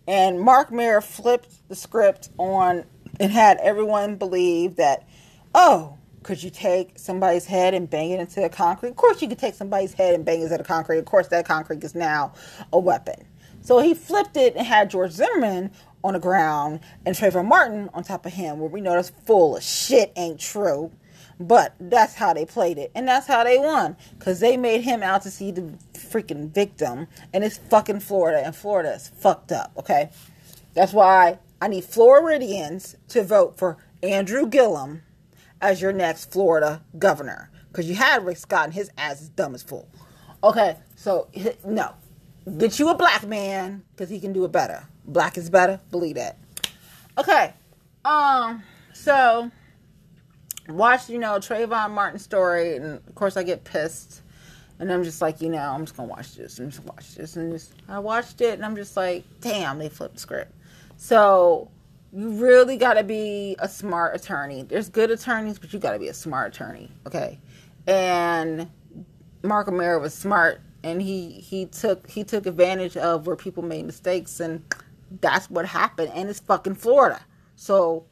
and 0.06 0.38
Mark 0.38 0.70
O'Mara 0.70 1.00
flipped 1.00 1.68
the 1.68 1.74
script 1.74 2.28
on 2.36 2.84
and 3.18 3.32
had 3.32 3.58
everyone 3.58 4.16
believe 4.16 4.76
that, 4.76 5.08
oh, 5.54 5.96
could 6.22 6.42
you 6.42 6.50
take 6.50 6.98
somebody's 6.98 7.46
head 7.46 7.72
and 7.72 7.88
bang 7.88 8.10
it 8.10 8.20
into 8.20 8.44
a 8.44 8.48
concrete? 8.48 8.90
Of 8.90 8.96
course, 8.96 9.22
you 9.22 9.28
could 9.28 9.38
take 9.38 9.54
somebody's 9.54 9.94
head 9.94 10.14
and 10.14 10.24
bang 10.24 10.40
it 10.40 10.44
into 10.44 10.58
the 10.58 10.64
concrete. 10.64 10.98
Of 10.98 11.04
course, 11.06 11.28
that 11.28 11.46
concrete 11.46 11.82
is 11.82 11.94
now 11.94 12.34
a 12.72 12.78
weapon. 12.78 13.26
So 13.60 13.78
he 13.78 13.94
flipped 13.94 14.36
it 14.36 14.56
and 14.56 14.66
had 14.66 14.90
George 14.90 15.12
Zimmerman 15.12 15.70
on 16.04 16.12
the 16.12 16.20
ground 16.20 16.80
and 17.04 17.16
Trayvon 17.16 17.46
Martin 17.46 17.90
on 17.94 18.04
top 18.04 18.26
of 18.26 18.34
him, 18.34 18.60
where 18.60 18.68
we 18.68 18.80
know 18.80 18.92
that's 18.92 19.08
full 19.08 19.56
of 19.56 19.62
shit 19.64 20.12
ain't 20.14 20.38
true. 20.38 20.92
But 21.40 21.74
that's 21.80 22.14
how 22.14 22.32
they 22.32 22.46
played 22.46 22.78
it. 22.78 22.92
And 22.94 23.08
that's 23.08 23.26
how 23.26 23.42
they 23.42 23.58
won. 23.58 23.96
Because 24.16 24.38
they 24.38 24.56
made 24.56 24.82
him 24.82 25.02
out 25.02 25.22
to 25.22 25.30
see 25.32 25.50
the 25.50 25.74
freaking 25.94 26.54
victim. 26.54 27.08
And 27.32 27.42
it's 27.42 27.58
fucking 27.58 28.00
Florida. 28.00 28.44
And 28.44 28.54
Florida 28.54 28.94
is 28.94 29.08
fucked 29.08 29.50
up, 29.50 29.72
okay? 29.76 30.10
That's 30.74 30.92
why 30.92 31.40
I 31.60 31.66
need 31.66 31.84
Floridians 31.84 32.94
to 33.08 33.24
vote 33.24 33.58
for 33.58 33.78
Andrew 34.00 34.46
Gillum 34.46 35.02
as 35.60 35.82
your 35.82 35.92
next 35.92 36.30
Florida 36.30 36.82
governor. 36.98 37.50
Because 37.66 37.88
you 37.88 37.96
had 37.96 38.24
Rick 38.24 38.36
Scott 38.36 38.66
and 38.66 38.74
his 38.74 38.90
ass 38.96 39.22
is 39.22 39.28
dumb 39.30 39.56
as 39.56 39.62
fool. 39.64 39.88
Okay, 40.44 40.76
so 40.94 41.28
no. 41.64 41.94
Get 42.58 42.78
you 42.78 42.90
a 42.90 42.94
black 42.94 43.26
man 43.26 43.82
because 43.92 44.10
he 44.10 44.20
can 44.20 44.32
do 44.32 44.44
it 44.44 44.52
better. 44.52 44.86
Black 45.06 45.38
is 45.38 45.48
better, 45.48 45.80
believe 45.90 46.16
that. 46.16 46.38
Okay, 47.16 47.54
um, 48.04 48.62
so 48.92 49.50
watch, 50.68 51.08
you 51.08 51.18
know, 51.18 51.38
Trayvon 51.38 51.90
Martin 51.90 52.18
story, 52.18 52.76
and 52.76 52.84
of 53.06 53.14
course 53.14 53.36
I 53.36 53.42
get 53.42 53.64
pissed. 53.64 54.22
And 54.80 54.92
I'm 54.92 55.04
just 55.04 55.22
like, 55.22 55.40
you 55.40 55.48
know, 55.48 55.58
I'm 55.58 55.84
just 55.84 55.96
gonna 55.96 56.08
watch 56.08 56.34
this 56.34 56.58
and 56.58 56.70
just 56.70 56.84
watch 56.84 57.14
this. 57.14 57.36
And 57.36 57.52
just 57.52 57.72
I 57.88 58.00
watched 58.00 58.40
it 58.40 58.54
and 58.54 58.64
I'm 58.64 58.74
just 58.74 58.96
like, 58.96 59.24
damn, 59.40 59.78
they 59.78 59.88
flipped 59.88 60.14
the 60.14 60.20
script. 60.20 60.52
So 60.96 61.70
you 62.12 62.30
really 62.30 62.76
gotta 62.76 63.04
be 63.04 63.56
a 63.60 63.68
smart 63.68 64.16
attorney. 64.16 64.62
There's 64.62 64.88
good 64.88 65.10
attorneys, 65.10 65.58
but 65.60 65.72
you 65.72 65.78
gotta 65.78 66.00
be 66.00 66.08
a 66.08 66.14
smart 66.14 66.54
attorney, 66.54 66.90
okay? 67.06 67.38
And 67.86 68.68
Mark 69.42 69.68
O'Mara 69.68 70.00
was 70.00 70.12
smart 70.12 70.60
and 70.84 71.00
he 71.00 71.30
he 71.30 71.66
took 71.66 72.08
he 72.08 72.22
took 72.22 72.46
advantage 72.46 72.96
of 72.96 73.26
where 73.26 73.36
people 73.36 73.62
made 73.62 73.86
mistakes 73.86 74.38
and 74.38 74.62
that's 75.20 75.48
what 75.50 75.66
happened 75.66 76.12
and 76.14 76.28
it's 76.28 76.40
fucking 76.40 76.74
Florida. 76.74 77.20
So 77.56 78.04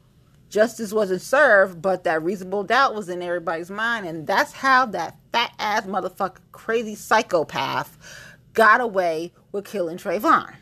justice 0.49 0.91
wasn't 0.91 1.21
served, 1.21 1.81
but 1.81 2.03
that 2.03 2.23
reasonable 2.23 2.63
doubt 2.63 2.95
was 2.95 3.09
in 3.09 3.21
everybody's 3.21 3.69
mind 3.69 4.07
and 4.07 4.25
that's 4.25 4.51
how 4.53 4.87
that 4.87 5.15
fat 5.31 5.53
ass 5.59 5.85
motherfucker 5.85 6.39
crazy 6.51 6.95
psychopath 6.95 7.97
got 8.53 8.81
away 8.81 9.31
with 9.51 9.65
killing 9.65 9.97
Trayvon. 9.97 10.55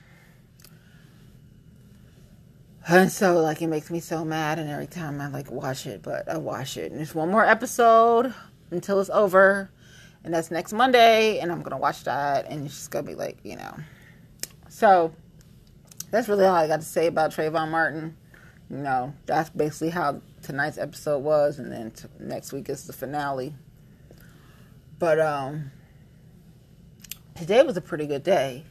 And 2.88 3.10
so 3.10 3.40
like 3.40 3.62
it 3.62 3.68
makes 3.68 3.90
me 3.90 4.02
so 4.02 4.26
mad 4.26 4.60
and 4.60 4.70
every 4.70 4.88
time 4.88 5.22
I 5.22 5.28
like 5.28 5.50
watch 5.50 5.88
it, 5.88 6.02
but 6.02 6.28
I 6.28 6.38
watch 6.38 6.76
it. 6.76 6.92
And 6.92 7.00
it's 7.00 7.16
one 7.16 7.32
more 7.32 7.46
episode 7.46 8.34
until 8.70 9.00
it's 9.00 9.10
over 9.12 9.72
and 10.24 10.34
that's 10.34 10.52
next 10.52 10.74
Monday, 10.74 11.40
and 11.40 11.52
I'm 11.52 11.62
gonna 11.62 11.78
watch 11.78 12.04
that, 12.04 12.48
and 12.50 12.66
it's 12.66 12.76
just 12.76 12.92
gonna 12.92 13.08
be 13.08 13.16
like, 13.16 13.38
you 13.44 13.56
know. 13.56 13.76
So 14.70 15.14
that's 16.12 16.28
really 16.28 16.46
all 16.46 16.56
I 16.56 16.68
got 16.68 16.82
to 16.82 16.86
say 16.86 17.08
about 17.08 17.32
Trayvon 17.32 17.70
Martin. 17.70 18.16
You 18.70 18.78
know, 18.78 19.14
that's 19.26 19.50
basically 19.50 19.90
how 19.90 20.22
tonight's 20.42 20.78
episode 20.78 21.20
was, 21.20 21.60
and 21.60 21.72
then 21.72 21.92
t- 21.92 22.08
next 22.20 22.54
week 22.54 22.70
is 22.70 22.86
the 22.86 22.94
finale. 22.94 23.54
But 25.00 25.20
um, 25.20 25.72
today 27.36 27.64
was 27.64 27.76
a 27.76 27.82
pretty 27.82 28.06
good 28.06 28.24
day. 28.24 28.64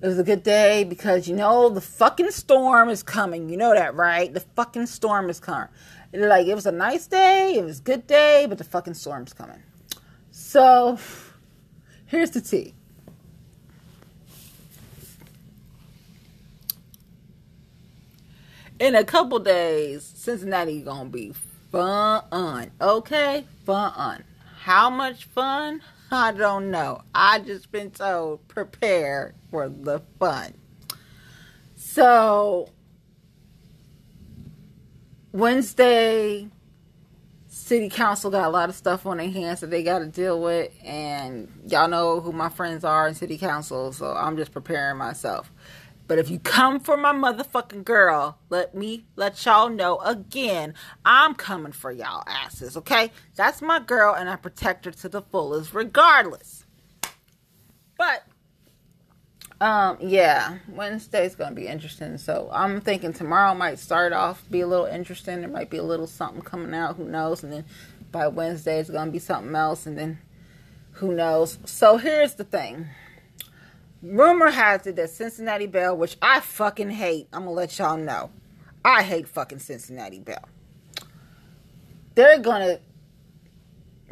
It 0.00 0.06
was 0.06 0.18
a 0.18 0.24
good 0.24 0.42
day 0.42 0.84
because 0.84 1.28
you 1.28 1.34
know 1.34 1.68
the 1.68 1.80
fucking 1.80 2.30
storm 2.30 2.88
is 2.88 3.02
coming. 3.02 3.48
You 3.48 3.56
know 3.56 3.74
that, 3.74 3.94
right? 3.94 4.32
The 4.32 4.40
fucking 4.40 4.86
storm 4.86 5.28
is 5.28 5.40
coming. 5.40 5.68
Like 6.12 6.46
it 6.46 6.54
was 6.54 6.66
a 6.66 6.72
nice 6.72 7.06
day, 7.06 7.54
it 7.56 7.64
was 7.64 7.80
a 7.80 7.82
good 7.82 8.06
day, 8.06 8.46
but 8.48 8.58
the 8.58 8.64
fucking 8.64 8.94
storm's 8.94 9.32
coming. 9.32 9.62
So 10.48 10.98
here's 12.06 12.30
the 12.30 12.40
tea. 12.40 12.72
In 18.78 18.94
a 18.94 19.04
couple 19.04 19.40
days, 19.40 20.10
Cincinnati 20.16 20.80
gonna 20.80 21.10
be 21.10 21.34
fun. 21.70 22.70
Okay, 22.80 23.44
fun. 23.66 24.24
How 24.60 24.88
much 24.88 25.24
fun? 25.24 25.82
I 26.10 26.32
don't 26.32 26.70
know. 26.70 27.02
I 27.14 27.40
just 27.40 27.70
been 27.70 27.90
told 27.90 28.48
prepare 28.48 29.34
for 29.50 29.68
the 29.68 30.00
fun. 30.18 30.54
So 31.76 32.70
Wednesday, 35.30 36.48
city 37.68 37.90
council 37.90 38.30
got 38.30 38.46
a 38.46 38.50
lot 38.50 38.70
of 38.70 38.74
stuff 38.74 39.04
on 39.04 39.18
their 39.18 39.30
hands 39.30 39.60
that 39.60 39.70
they 39.70 39.82
got 39.82 39.98
to 39.98 40.06
deal 40.06 40.40
with, 40.40 40.72
and 40.82 41.52
y'all 41.66 41.86
know 41.86 42.20
who 42.20 42.32
my 42.32 42.48
friends 42.48 42.82
are 42.82 43.06
in 43.06 43.14
city 43.14 43.36
council, 43.36 43.92
so 43.92 44.14
I'm 44.14 44.38
just 44.38 44.52
preparing 44.52 44.96
myself. 44.96 45.52
But 46.06 46.18
if 46.18 46.30
you 46.30 46.38
come 46.38 46.80
for 46.80 46.96
my 46.96 47.12
motherfucking 47.12 47.84
girl, 47.84 48.38
let 48.48 48.74
me 48.74 49.04
let 49.16 49.44
y'all 49.44 49.68
know 49.68 49.98
again, 49.98 50.72
I'm 51.04 51.34
coming 51.34 51.72
for 51.72 51.92
y'all 51.92 52.24
asses, 52.26 52.78
okay? 52.78 53.12
That's 53.36 53.60
my 53.60 53.80
girl, 53.80 54.14
and 54.14 54.30
I 54.30 54.36
protect 54.36 54.86
her 54.86 54.90
to 54.90 55.08
the 55.10 55.20
fullest, 55.20 55.74
regardless. 55.74 56.64
But 57.98 58.22
um, 59.60 59.98
yeah, 60.00 60.58
Wednesday's 60.68 61.34
gonna 61.34 61.54
be 61.54 61.66
interesting. 61.66 62.16
So 62.18 62.48
I'm 62.52 62.80
thinking 62.80 63.12
tomorrow 63.12 63.54
might 63.54 63.78
start 63.78 64.12
off 64.12 64.48
be 64.50 64.60
a 64.60 64.66
little 64.66 64.86
interesting. 64.86 65.40
There 65.40 65.48
might 65.48 65.70
be 65.70 65.78
a 65.78 65.82
little 65.82 66.06
something 66.06 66.42
coming 66.42 66.74
out, 66.74 66.96
who 66.96 67.04
knows? 67.04 67.42
And 67.42 67.52
then 67.52 67.64
by 68.12 68.28
Wednesday 68.28 68.78
it's 68.78 68.90
gonna 68.90 69.10
be 69.10 69.18
something 69.18 69.54
else, 69.54 69.86
and 69.86 69.98
then 69.98 70.18
who 70.92 71.14
knows? 71.14 71.58
So 71.64 71.96
here's 71.96 72.34
the 72.34 72.44
thing. 72.44 72.86
Rumor 74.00 74.50
has 74.50 74.86
it 74.86 74.94
that 74.96 75.10
Cincinnati 75.10 75.66
Bell, 75.66 75.96
which 75.96 76.16
I 76.22 76.38
fucking 76.38 76.90
hate, 76.90 77.28
I'm 77.32 77.42
gonna 77.42 77.52
let 77.52 77.78
y'all 77.78 77.96
know. 77.96 78.30
I 78.84 79.02
hate 79.02 79.26
fucking 79.28 79.58
Cincinnati 79.58 80.20
Bell. 80.20 80.48
They're 82.14 82.38
gonna 82.38 82.78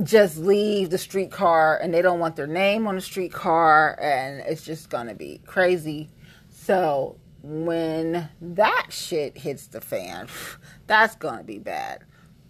just 0.02 0.36
leave 0.36 0.90
the 0.90 0.98
streetcar 0.98 1.78
and 1.78 1.92
they 1.92 2.02
don't 2.02 2.18
want 2.18 2.36
their 2.36 2.46
name 2.46 2.86
on 2.86 2.96
the 2.96 3.00
streetcar 3.00 3.98
and 4.00 4.40
it's 4.40 4.64
just 4.64 4.90
gonna 4.90 5.14
be 5.14 5.40
crazy. 5.46 6.10
So 6.50 7.18
when 7.42 8.28
that 8.40 8.86
shit 8.90 9.38
hits 9.38 9.66
the 9.66 9.80
fan, 9.80 10.28
that's 10.86 11.16
gonna 11.16 11.44
be 11.44 11.58
bad. 11.58 12.04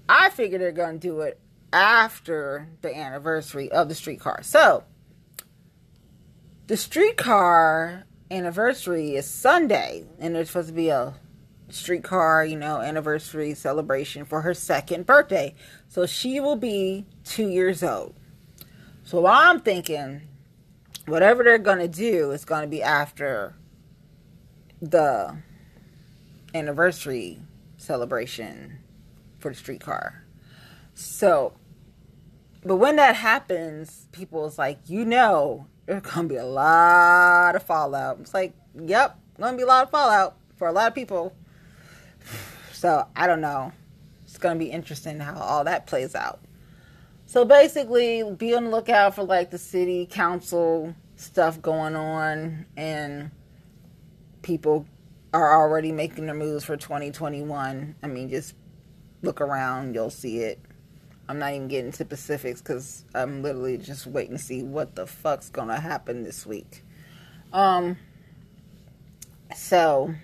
I 0.09 0.31
figure 0.31 0.59
they're 0.59 0.73
gonna 0.73 0.99
do 0.99 1.21
it 1.21 1.41
after 1.73 2.69
the 2.83 2.97
anniversary 2.97 3.71
of 3.71 3.89
the 3.89 3.95
streetcar. 3.95 4.43
So 4.43 4.85
the 6.67 6.77
streetcar 6.77 8.05
anniversary 8.31 9.15
is 9.15 9.29
Sunday 9.29 10.05
and 10.19 10.35
there's 10.35 10.49
supposed 10.49 10.69
to 10.69 10.75
be 10.75 10.89
a 10.89 11.15
streetcar, 11.69 12.45
you 12.45 12.57
know, 12.57 12.81
anniversary 12.81 13.55
celebration 13.55 14.25
for 14.25 14.43
her 14.43 14.55
second 14.55 15.07
birthday. 15.07 15.55
So 15.89 16.07
she 16.07 16.41
will 16.41 16.57
be 16.57 17.07
two 17.25 17.49
years 17.49 17.83
old. 17.83 18.15
So 19.05 19.27
I'm 19.27 19.61
thinking 19.61 20.23
whatever 21.07 21.45
they're 21.45 21.59
going 21.59 21.79
to 21.79 21.89
do 21.89 22.33
is 22.33 22.45
going 22.45 22.63
to 22.63 22.69
be 22.69 22.83
after 22.83 23.55
the 24.81 25.37
anniversary 26.55 27.41
celebration 27.77 28.79
for 29.39 29.51
the 29.51 29.55
streetcar. 29.55 30.25
So, 30.95 31.55
but 32.65 32.77
when 32.77 32.97
that 32.97 33.17
happens, 33.17 34.09
people 34.13 34.47
is 34.47 34.59
like, 34.59 34.79
you 34.87 35.05
know, 35.05 35.67
there's 35.87 36.03
going 36.03 36.29
to 36.29 36.35
be 36.35 36.39
a 36.39 36.47
lot 36.47 37.55
of 37.55 37.63
fallout. 37.63 38.19
It's 38.21 38.35
like, 38.35 38.55
yep, 38.75 39.19
going 39.39 39.53
to 39.53 39.57
be 39.57 39.63
a 39.63 39.67
lot 39.67 39.85
of 39.85 39.91
fallout 39.91 40.37
for 40.57 40.67
a 40.69 40.73
lot 40.73 40.89
of 40.89 40.95
people 40.95 41.35
so 42.73 43.07
I 43.15 43.27
don't 43.27 43.41
know. 43.41 43.73
It's 44.37 44.43
going 44.43 44.59
to 44.59 44.63
be 44.63 44.71
interesting 44.71 45.19
how 45.19 45.41
all 45.41 45.65
that 45.65 45.87
plays 45.87 46.15
out. 46.15 46.41
So 47.25 47.47
basically, 47.47 48.23
be 48.37 48.55
on 48.55 48.65
the 48.65 48.71
lookout 48.71 49.15
for 49.15 49.23
like 49.23 49.51
the 49.51 49.57
city 49.57 50.05
council 50.05 50.95
stuff 51.17 51.63
going 51.63 51.97
on, 51.97 52.67
and 52.77 53.31
people 54.43 54.85
are 55.33 55.59
already 55.59 55.91
making 55.91 56.27
their 56.27 56.35
moves 56.35 56.67
for 56.67 56.77
2021. 56.77 57.95
I 58.03 58.07
mean, 58.07 58.29
just 58.29 58.55
look 59.23 59.41
around, 59.41 59.95
you'll 59.95 60.11
see 60.11 60.41
it. 60.41 60.61
I'm 61.31 61.39
not 61.39 61.55
even 61.55 61.69
getting 61.69 61.93
to 61.93 62.05
specifics 62.05 62.61
because 62.61 63.07
I'm 63.15 63.43
literally 63.43 63.79
just 63.79 64.07
waiting 64.07 64.37
to 64.37 64.43
see 64.43 64.63
what 64.63 64.97
the 64.97 65.07
fuck's 65.07 65.49
gonna 65.49 65.81
happen 65.81 66.25
this 66.25 66.45
week. 66.45 66.85
Um, 67.55 67.97
so 69.57 70.15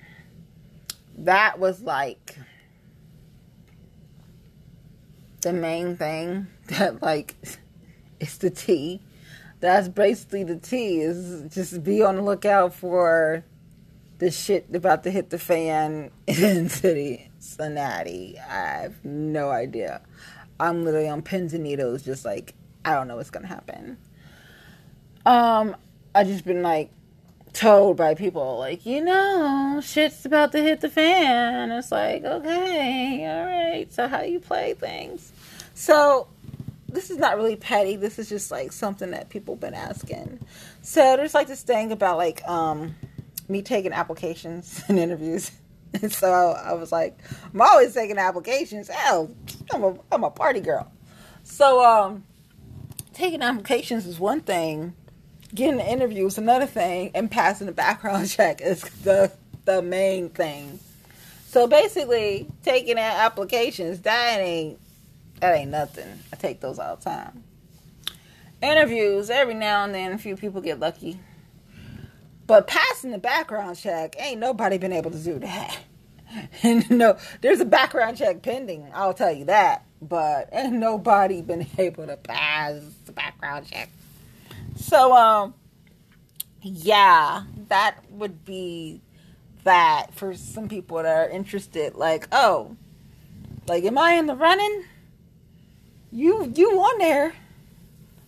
that 1.16 1.58
was 1.58 1.80
like 1.80 2.36
the 5.42 5.52
main 5.52 5.96
thing 5.96 6.46
that 6.68 7.02
like 7.02 7.36
is 8.20 8.38
the 8.38 8.50
tea. 8.50 9.02
That's 9.60 9.88
basically 9.88 10.42
the 10.42 10.56
tea 10.56 11.00
is 11.00 11.54
just 11.54 11.84
be 11.84 12.02
on 12.02 12.16
the 12.16 12.22
lookout 12.22 12.74
for 12.74 13.44
the 14.18 14.30
shit 14.30 14.66
about 14.74 15.04
to 15.04 15.10
hit 15.10 15.30
the 15.30 15.38
fan 15.38 16.10
in 16.26 16.68
Cincinnati. 16.68 18.38
I 18.38 18.82
have 18.82 19.04
no 19.04 19.50
idea. 19.50 20.00
I'm 20.58 20.84
literally 20.84 21.08
on 21.08 21.22
pins 21.22 21.54
and 21.54 21.64
needles, 21.64 22.02
just 22.02 22.24
like 22.24 22.54
I 22.84 22.94
don't 22.94 23.08
know 23.08 23.16
what's 23.16 23.30
gonna 23.30 23.46
happen. 23.46 23.98
Um, 25.24 25.76
I 26.14 26.24
just 26.24 26.44
been 26.44 26.62
like 26.62 26.90
told 27.52 27.96
by 27.96 28.14
people 28.14 28.58
like, 28.58 28.86
you 28.86 29.02
know, 29.02 29.80
shit's 29.82 30.24
about 30.24 30.52
to 30.52 30.62
hit 30.62 30.80
the 30.80 30.88
fan. 30.88 31.70
It's 31.70 31.92
like, 31.92 32.24
okay, 32.24 33.26
all 33.26 33.44
right. 33.44 33.92
So 33.92 34.08
how 34.08 34.22
you 34.22 34.40
play 34.40 34.74
things? 34.74 35.32
So 35.74 36.28
this 36.88 37.10
is 37.10 37.18
not 37.18 37.36
really 37.36 37.56
petty. 37.56 37.96
This 37.96 38.18
is 38.18 38.28
just 38.28 38.50
like 38.50 38.72
something 38.72 39.10
that 39.10 39.28
people 39.28 39.56
been 39.56 39.74
asking. 39.74 40.40
So 40.82 41.16
there's 41.16 41.34
like 41.34 41.48
this 41.48 41.62
thing 41.62 41.92
about 41.92 42.16
like 42.16 42.46
um 42.46 42.94
me 43.48 43.62
taking 43.62 43.92
applications 43.92 44.82
and 44.88 44.98
interviews. 44.98 45.50
And 45.94 46.12
so 46.12 46.32
I, 46.32 46.70
I 46.70 46.72
was 46.74 46.92
like, 46.92 47.18
I'm 47.52 47.60
always 47.60 47.94
taking 47.94 48.18
applications. 48.18 48.88
Hell, 48.88 49.30
I'm 49.72 49.84
a 49.84 49.98
I'm 50.10 50.24
a 50.24 50.30
party 50.30 50.60
girl. 50.60 50.90
So 51.42 51.84
um 51.84 52.24
taking 53.12 53.42
applications 53.42 54.06
is 54.06 54.18
one 54.18 54.40
thing 54.40 54.94
getting 55.54 55.80
an 55.80 55.86
interview 55.86 56.26
is 56.26 56.38
another 56.38 56.66
thing, 56.66 57.10
and 57.14 57.30
passing 57.30 57.66
the 57.66 57.72
background 57.72 58.28
check 58.30 58.60
is 58.60 58.82
the 59.02 59.32
the 59.64 59.82
main 59.82 60.28
thing. 60.28 60.80
So 61.46 61.66
basically, 61.66 62.48
taking 62.64 62.98
out 62.98 63.16
applications 63.16 64.00
that 64.00 64.38
ain't 64.40 64.78
that 65.40 65.56
ain't 65.56 65.70
nothing. 65.70 66.20
I 66.32 66.36
take 66.36 66.60
those 66.60 66.78
all 66.78 66.96
the 66.96 67.02
time. 67.02 67.44
Interviews 68.62 69.28
every 69.28 69.54
now 69.54 69.84
and 69.84 69.94
then, 69.94 70.12
a 70.12 70.18
few 70.18 70.36
people 70.36 70.60
get 70.60 70.78
lucky, 70.78 71.18
but 72.46 72.68
passing 72.68 73.10
the 73.10 73.18
background 73.18 73.76
check 73.76 74.14
ain't 74.18 74.40
nobody 74.40 74.78
been 74.78 74.92
able 74.92 75.10
to 75.10 75.18
do 75.18 75.38
that. 75.40 75.78
And 76.62 76.90
no, 76.90 77.18
there's 77.42 77.60
a 77.60 77.66
background 77.66 78.16
check 78.16 78.40
pending. 78.40 78.90
I'll 78.94 79.12
tell 79.12 79.32
you 79.32 79.44
that, 79.44 79.84
but 80.00 80.48
ain't 80.50 80.72
nobody 80.72 81.42
been 81.42 81.66
able 81.78 82.06
to 82.06 82.16
pass 82.16 82.80
the 83.04 83.12
background 83.12 83.66
check. 83.68 83.90
So, 84.82 85.16
um, 85.16 85.54
yeah, 86.60 87.44
that 87.68 87.98
would 88.10 88.44
be 88.44 89.00
that 89.62 90.08
for 90.12 90.34
some 90.34 90.68
people 90.68 90.96
that 90.96 91.06
are 91.06 91.30
interested. 91.30 91.94
Like, 91.94 92.26
oh, 92.32 92.76
like, 93.68 93.84
am 93.84 93.96
I 93.96 94.14
in 94.14 94.26
the 94.26 94.34
running? 94.34 94.84
You, 96.10 96.52
you 96.54 96.72
on 96.72 96.98
there? 96.98 97.32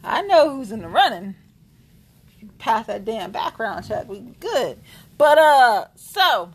I 0.04 0.22
know 0.22 0.54
who's 0.54 0.70
in 0.70 0.80
the 0.80 0.88
running. 0.88 1.34
Pass 2.58 2.86
that 2.86 3.04
damn 3.04 3.32
background 3.32 3.86
check, 3.86 4.08
we 4.08 4.20
good. 4.20 4.78
But 5.18 5.38
uh, 5.38 5.86
so 5.96 6.52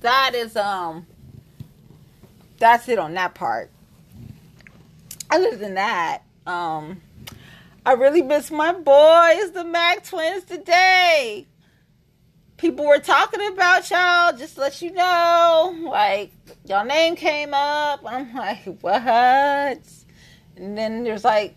that 0.00 0.34
is 0.34 0.56
um, 0.56 1.06
that's 2.58 2.88
it 2.88 2.98
on 2.98 3.14
that 3.14 3.34
part. 3.34 3.70
Other 5.30 5.56
than 5.56 5.74
that, 5.74 6.22
um 6.46 7.00
I 7.84 7.94
really 7.94 8.22
miss 8.22 8.52
my 8.52 8.72
boys, 8.72 9.50
the 9.50 9.64
Mac 9.64 10.04
twins, 10.04 10.44
today. 10.44 11.48
People 12.56 12.86
were 12.86 13.00
talking 13.00 13.44
about 13.48 13.90
y'all, 13.90 14.36
just 14.38 14.56
let 14.56 14.80
you 14.80 14.92
know. 14.92 15.76
Like, 15.82 16.30
y'all 16.64 16.84
name 16.84 17.16
came 17.16 17.52
up. 17.52 18.04
I'm 18.06 18.32
like, 18.34 18.64
what? 18.82 19.82
And 20.56 20.78
then 20.78 21.02
there's 21.02 21.24
like, 21.24 21.56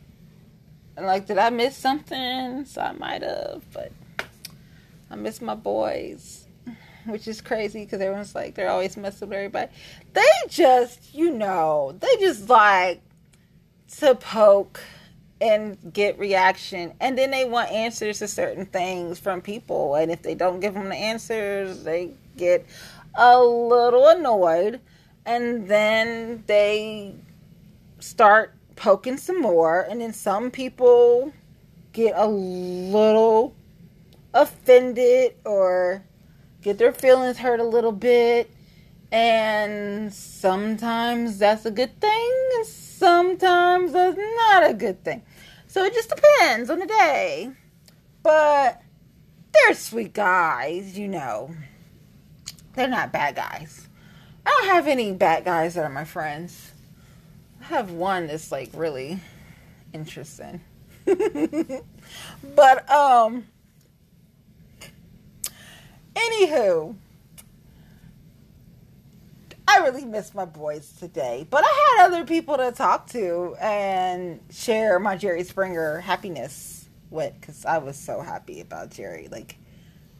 like, 0.99 1.27
did 1.27 1.37
I 1.37 1.51
miss 1.51 1.77
something? 1.77 2.65
So 2.65 2.81
I 2.81 2.93
might 2.93 3.21
have, 3.21 3.63
but 3.71 3.91
I 5.11 5.15
miss 5.15 5.43
my 5.43 5.53
boys, 5.53 6.47
which 7.05 7.27
is 7.27 7.39
crazy 7.39 7.81
because 7.83 8.01
everyone's 8.01 8.33
like, 8.33 8.55
they're 8.55 8.69
always 8.69 8.97
messing 8.97 9.29
with 9.29 9.37
everybody. 9.37 9.71
They 10.13 10.23
just, 10.47 11.13
you 11.13 11.29
know, 11.29 11.95
they 11.99 12.17
just 12.19 12.49
like 12.49 13.03
to 13.99 14.15
poke 14.15 14.79
and 15.41 15.77
get 15.93 16.17
reaction. 16.17 16.93
And 16.99 17.17
then 17.17 17.31
they 17.31 17.45
want 17.45 17.71
answers 17.71 18.19
to 18.19 18.27
certain 18.27 18.65
things 18.65 19.19
from 19.19 19.41
people. 19.41 19.95
And 19.95 20.11
if 20.11 20.21
they 20.21 20.35
don't 20.35 20.59
give 20.59 20.73
them 20.73 20.89
the 20.89 20.95
answers 20.95 21.83
they 21.83 22.11
get 22.37 22.65
a 23.15 23.41
little 23.41 24.07
annoyed. 24.07 24.81
And 25.25 25.67
then 25.67 26.43
they 26.47 27.15
start 27.99 28.53
poking 28.75 29.17
some 29.17 29.41
more. 29.41 29.81
And 29.81 30.01
then 30.01 30.13
some 30.13 30.51
people 30.51 31.33
get 31.93 32.13
a 32.15 32.27
little 32.27 33.55
offended 34.33 35.35
or 35.45 36.03
get 36.61 36.77
their 36.77 36.91
feelings 36.91 37.37
hurt 37.37 37.59
a 37.59 37.63
little 37.63 37.91
bit. 37.91 38.51
And 39.11 40.13
sometimes 40.13 41.37
that's 41.39 41.65
a 41.65 41.71
good 41.71 41.99
thing 42.01 42.49
sometimes 42.97 43.91
that's 43.91 44.17
not 44.17 44.69
a 44.69 44.73
good 44.73 45.03
thing. 45.03 45.23
So 45.67 45.83
it 45.83 45.93
just 45.93 46.09
depends 46.09 46.69
on 46.69 46.79
the 46.79 46.85
day. 46.85 47.51
But 48.23 48.81
they're 49.53 49.75
sweet 49.75 50.13
guys, 50.13 50.97
you 50.97 51.07
know. 51.07 51.51
They're 52.73 52.87
not 52.87 53.11
bad 53.11 53.35
guys. 53.35 53.87
I 54.45 54.49
don't 54.49 54.75
have 54.75 54.87
any 54.87 55.11
bad 55.11 55.45
guys 55.45 55.75
that 55.75 55.85
are 55.85 55.89
my 55.89 56.05
friends. 56.05 56.71
I 57.61 57.65
have 57.65 57.91
one 57.91 58.27
that's 58.27 58.51
like 58.51 58.69
really 58.73 59.19
interesting. 59.93 60.61
but 61.05 62.89
um 62.89 63.45
anywho, 66.15 66.95
I 69.67 69.79
really 69.79 70.05
miss 70.05 70.33
my 70.33 70.45
boys 70.45 70.93
today, 70.99 71.47
but 71.49 71.63
I 71.65 71.95
had 71.97 72.07
other 72.07 72.25
people 72.25 72.57
to 72.57 72.71
talk 72.71 73.07
to 73.07 73.55
and 73.59 74.39
share 74.51 74.99
my 74.99 75.17
Jerry 75.17 75.43
Springer 75.43 75.99
happiness 75.99 76.87
with 77.09 77.33
because 77.39 77.65
I 77.65 77.79
was 77.79 77.97
so 77.97 78.21
happy 78.21 78.61
about 78.61 78.91
Jerry. 78.91 79.27
Like, 79.31 79.57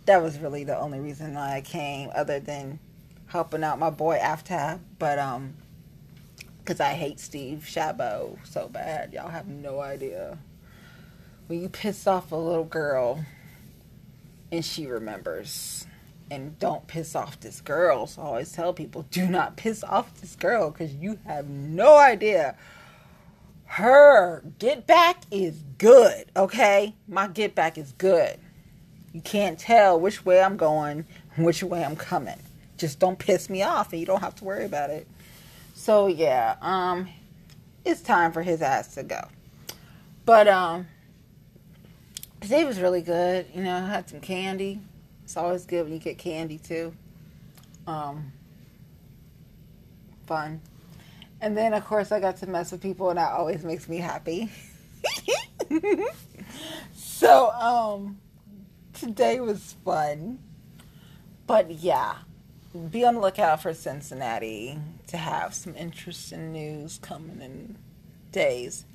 that 0.05 0.21
was 0.21 0.39
really 0.39 0.63
the 0.63 0.77
only 0.77 0.99
reason 0.99 1.37
I 1.37 1.61
came, 1.61 2.09
other 2.15 2.39
than 2.39 2.79
helping 3.27 3.63
out 3.63 3.79
my 3.79 3.89
boy 3.89 4.17
Aftab. 4.17 4.79
But, 4.97 5.19
um, 5.19 5.55
because 6.59 6.79
I 6.79 6.93
hate 6.93 7.19
Steve 7.19 7.67
Chabot 7.67 8.39
so 8.43 8.67
bad. 8.67 9.13
Y'all 9.13 9.29
have 9.29 9.47
no 9.47 9.79
idea. 9.81 10.39
When 11.45 11.61
you 11.61 11.69
piss 11.69 12.07
off 12.07 12.31
a 12.31 12.35
little 12.35 12.63
girl 12.63 13.23
and 14.51 14.65
she 14.65 14.87
remembers 14.87 15.85
and 16.31 16.57
don't 16.59 16.87
piss 16.87 17.15
off 17.15 17.39
this 17.39 17.61
girl. 17.61 18.07
So 18.07 18.21
I 18.21 18.25
always 18.25 18.51
tell 18.51 18.73
people, 18.73 19.05
do 19.11 19.27
not 19.27 19.57
piss 19.57 19.83
off 19.83 20.19
this 20.21 20.35
girl 20.35 20.71
because 20.71 20.93
you 20.95 21.19
have 21.25 21.47
no 21.47 21.97
idea. 21.97 22.55
Her 23.65 24.43
get 24.59 24.87
back 24.87 25.23
is 25.31 25.63
good, 25.77 26.25
okay? 26.35 26.95
My 27.07 27.27
get 27.27 27.55
back 27.55 27.77
is 27.77 27.93
good. 27.97 28.37
You 29.13 29.21
can't 29.21 29.57
tell 29.57 29.99
which 29.99 30.25
way 30.25 30.41
I'm 30.41 30.57
going, 30.57 31.05
which 31.37 31.63
way 31.63 31.83
I'm 31.83 31.95
coming. 31.95 32.39
Just 32.77 32.99
don't 32.99 33.17
piss 33.17 33.49
me 33.49 33.63
off 33.63 33.91
and 33.91 33.99
you 33.99 34.05
don't 34.05 34.21
have 34.21 34.35
to 34.35 34.43
worry 34.43 34.65
about 34.65 34.89
it. 34.89 35.07
So 35.73 36.07
yeah, 36.07 36.55
um 36.61 37.09
it's 37.83 38.01
time 38.01 38.31
for 38.31 38.41
his 38.41 38.61
ass 38.61 38.95
to 38.95 39.03
go. 39.03 39.27
But 40.25 40.47
um 40.47 40.87
today 42.41 42.65
was 42.65 42.79
really 42.79 43.01
good. 43.01 43.47
You 43.53 43.63
know, 43.63 43.75
I 43.75 43.87
had 43.87 44.09
some 44.09 44.19
candy 44.19 44.81
it's 45.25 45.35
always 45.35 45.65
good 45.65 45.85
when 45.85 45.93
you 45.93 45.99
get 45.99 46.19
candy 46.19 46.59
too. 46.59 46.93
Um, 47.87 48.31
fun. 50.27 50.61
And 51.41 51.57
then, 51.57 51.73
of 51.73 51.83
course, 51.83 52.11
I 52.11 52.19
got 52.19 52.37
to 52.37 52.47
mess 52.47 52.71
with 52.71 52.81
people, 52.81 53.09
and 53.09 53.17
that 53.17 53.31
always 53.31 53.63
makes 53.63 53.89
me 53.89 53.97
happy. 53.97 54.51
so, 56.95 57.49
um, 57.51 58.19
today 58.93 59.39
was 59.39 59.75
fun. 59.83 60.37
But 61.47 61.71
yeah, 61.71 62.17
be 62.91 63.03
on 63.03 63.15
the 63.15 63.19
lookout 63.19 63.63
for 63.63 63.73
Cincinnati 63.73 64.77
to 65.07 65.17
have 65.17 65.55
some 65.55 65.75
interesting 65.75 66.51
news 66.51 66.99
coming 67.01 67.41
in 67.41 67.77
days. 68.31 68.85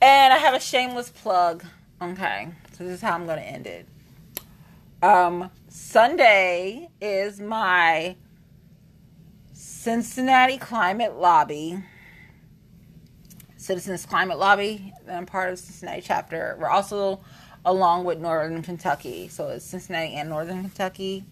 And 0.00 0.32
I 0.32 0.38
have 0.38 0.54
a 0.54 0.60
shameless 0.60 1.10
plug. 1.10 1.64
Okay, 2.00 2.48
so 2.72 2.84
this 2.84 2.94
is 2.94 3.00
how 3.02 3.14
I'm 3.14 3.26
going 3.26 3.38
to 3.38 3.46
end 3.46 3.66
it. 3.66 3.86
Um, 5.02 5.50
Sunday 5.78 6.88
is 7.02 7.38
my 7.38 8.16
Cincinnati 9.52 10.56
Climate 10.56 11.16
Lobby, 11.18 11.84
Citizens 13.58 14.06
Climate 14.06 14.38
Lobby. 14.38 14.94
I'm 15.06 15.26
part 15.26 15.50
of 15.50 15.58
the 15.58 15.62
Cincinnati 15.62 16.00
chapter. 16.00 16.56
We're 16.58 16.70
also 16.70 17.20
along 17.62 18.04
with 18.04 18.18
Northern 18.18 18.62
Kentucky, 18.62 19.28
so 19.28 19.48
it's 19.48 19.66
Cincinnati 19.66 20.14
and 20.14 20.30
Northern 20.30 20.62
Kentucky. 20.62 21.26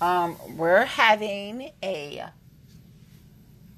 Um, 0.00 0.36
we're 0.56 0.84
having 0.84 1.72
a 1.82 2.26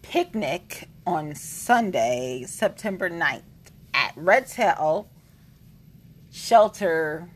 picnic 0.02 0.90
on 1.06 1.34
Sunday, 1.34 2.44
September 2.46 3.08
9th 3.08 3.40
at 3.94 4.12
Red 4.16 4.48
Tail 4.48 5.08
Shelter 6.30 7.30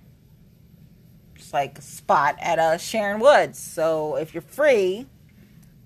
like 1.53 1.81
spot 1.83 2.37
at 2.41 2.59
uh, 2.59 2.79
Sharon 2.79 3.21
Woods. 3.21 3.59
So 3.59 4.17
if 4.17 4.35
you're 4.35 4.43
free, 4.43 5.07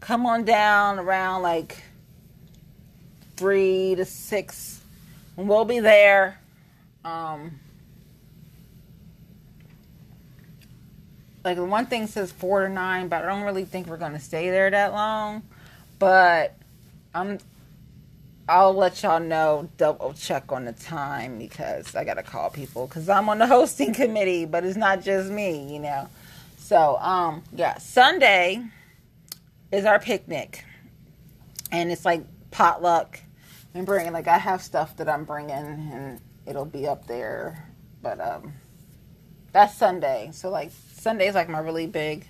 come 0.00 0.26
on 0.26 0.44
down 0.44 0.98
around 0.98 1.42
like 1.42 1.82
three 3.36 3.94
to 3.96 4.04
six, 4.04 4.80
and 5.36 5.48
we'll 5.48 5.64
be 5.64 5.80
there. 5.80 6.40
Um, 7.04 7.58
like 11.44 11.56
the 11.56 11.64
one 11.64 11.86
thing 11.86 12.06
says 12.06 12.30
four 12.30 12.66
to 12.66 12.68
nine, 12.68 13.08
but 13.08 13.24
I 13.24 13.28
don't 13.28 13.42
really 13.42 13.64
think 13.64 13.86
we're 13.86 13.96
gonna 13.96 14.20
stay 14.20 14.50
there 14.50 14.70
that 14.70 14.92
long. 14.92 15.42
But 15.98 16.56
I'm 17.14 17.38
I'll 18.48 18.74
let 18.74 19.02
y'all 19.02 19.20
know, 19.20 19.70
double 19.76 20.14
check 20.14 20.50
on 20.50 20.64
the 20.64 20.72
time 20.72 21.38
because 21.38 21.94
I 21.94 22.04
gotta 22.04 22.22
call 22.24 22.50
people 22.50 22.86
because 22.86 23.08
I'm 23.08 23.28
on 23.28 23.38
the 23.38 23.46
hosting 23.48 23.94
committee, 23.94 24.46
but 24.46 24.64
it's 24.64 24.76
not 24.76 25.02
just 25.02 25.30
me, 25.30 25.72
you 25.72 25.78
know. 25.78 26.08
So, 26.58 26.98
um, 26.98 27.44
yeah, 27.54 27.78
Sunday 27.78 28.64
is 29.70 29.84
our 29.84 29.98
picnic, 29.98 30.64
and 31.70 31.92
it's 31.92 32.04
like 32.04 32.24
potluck. 32.50 33.20
I'm 33.74 33.84
bringing 33.84 34.12
like 34.12 34.28
I 34.28 34.38
have 34.38 34.60
stuff 34.60 34.96
that 34.96 35.08
I'm 35.08 35.24
bringing, 35.24 35.50
and 35.52 36.20
it'll 36.46 36.64
be 36.64 36.86
up 36.86 37.06
there. 37.06 37.68
But 38.02 38.20
um, 38.20 38.54
that's 39.52 39.76
Sunday. 39.76 40.30
So 40.32 40.50
like 40.50 40.72
Sunday 40.94 41.28
is 41.28 41.34
like 41.34 41.48
my 41.48 41.60
really 41.60 41.86
big 41.86 42.26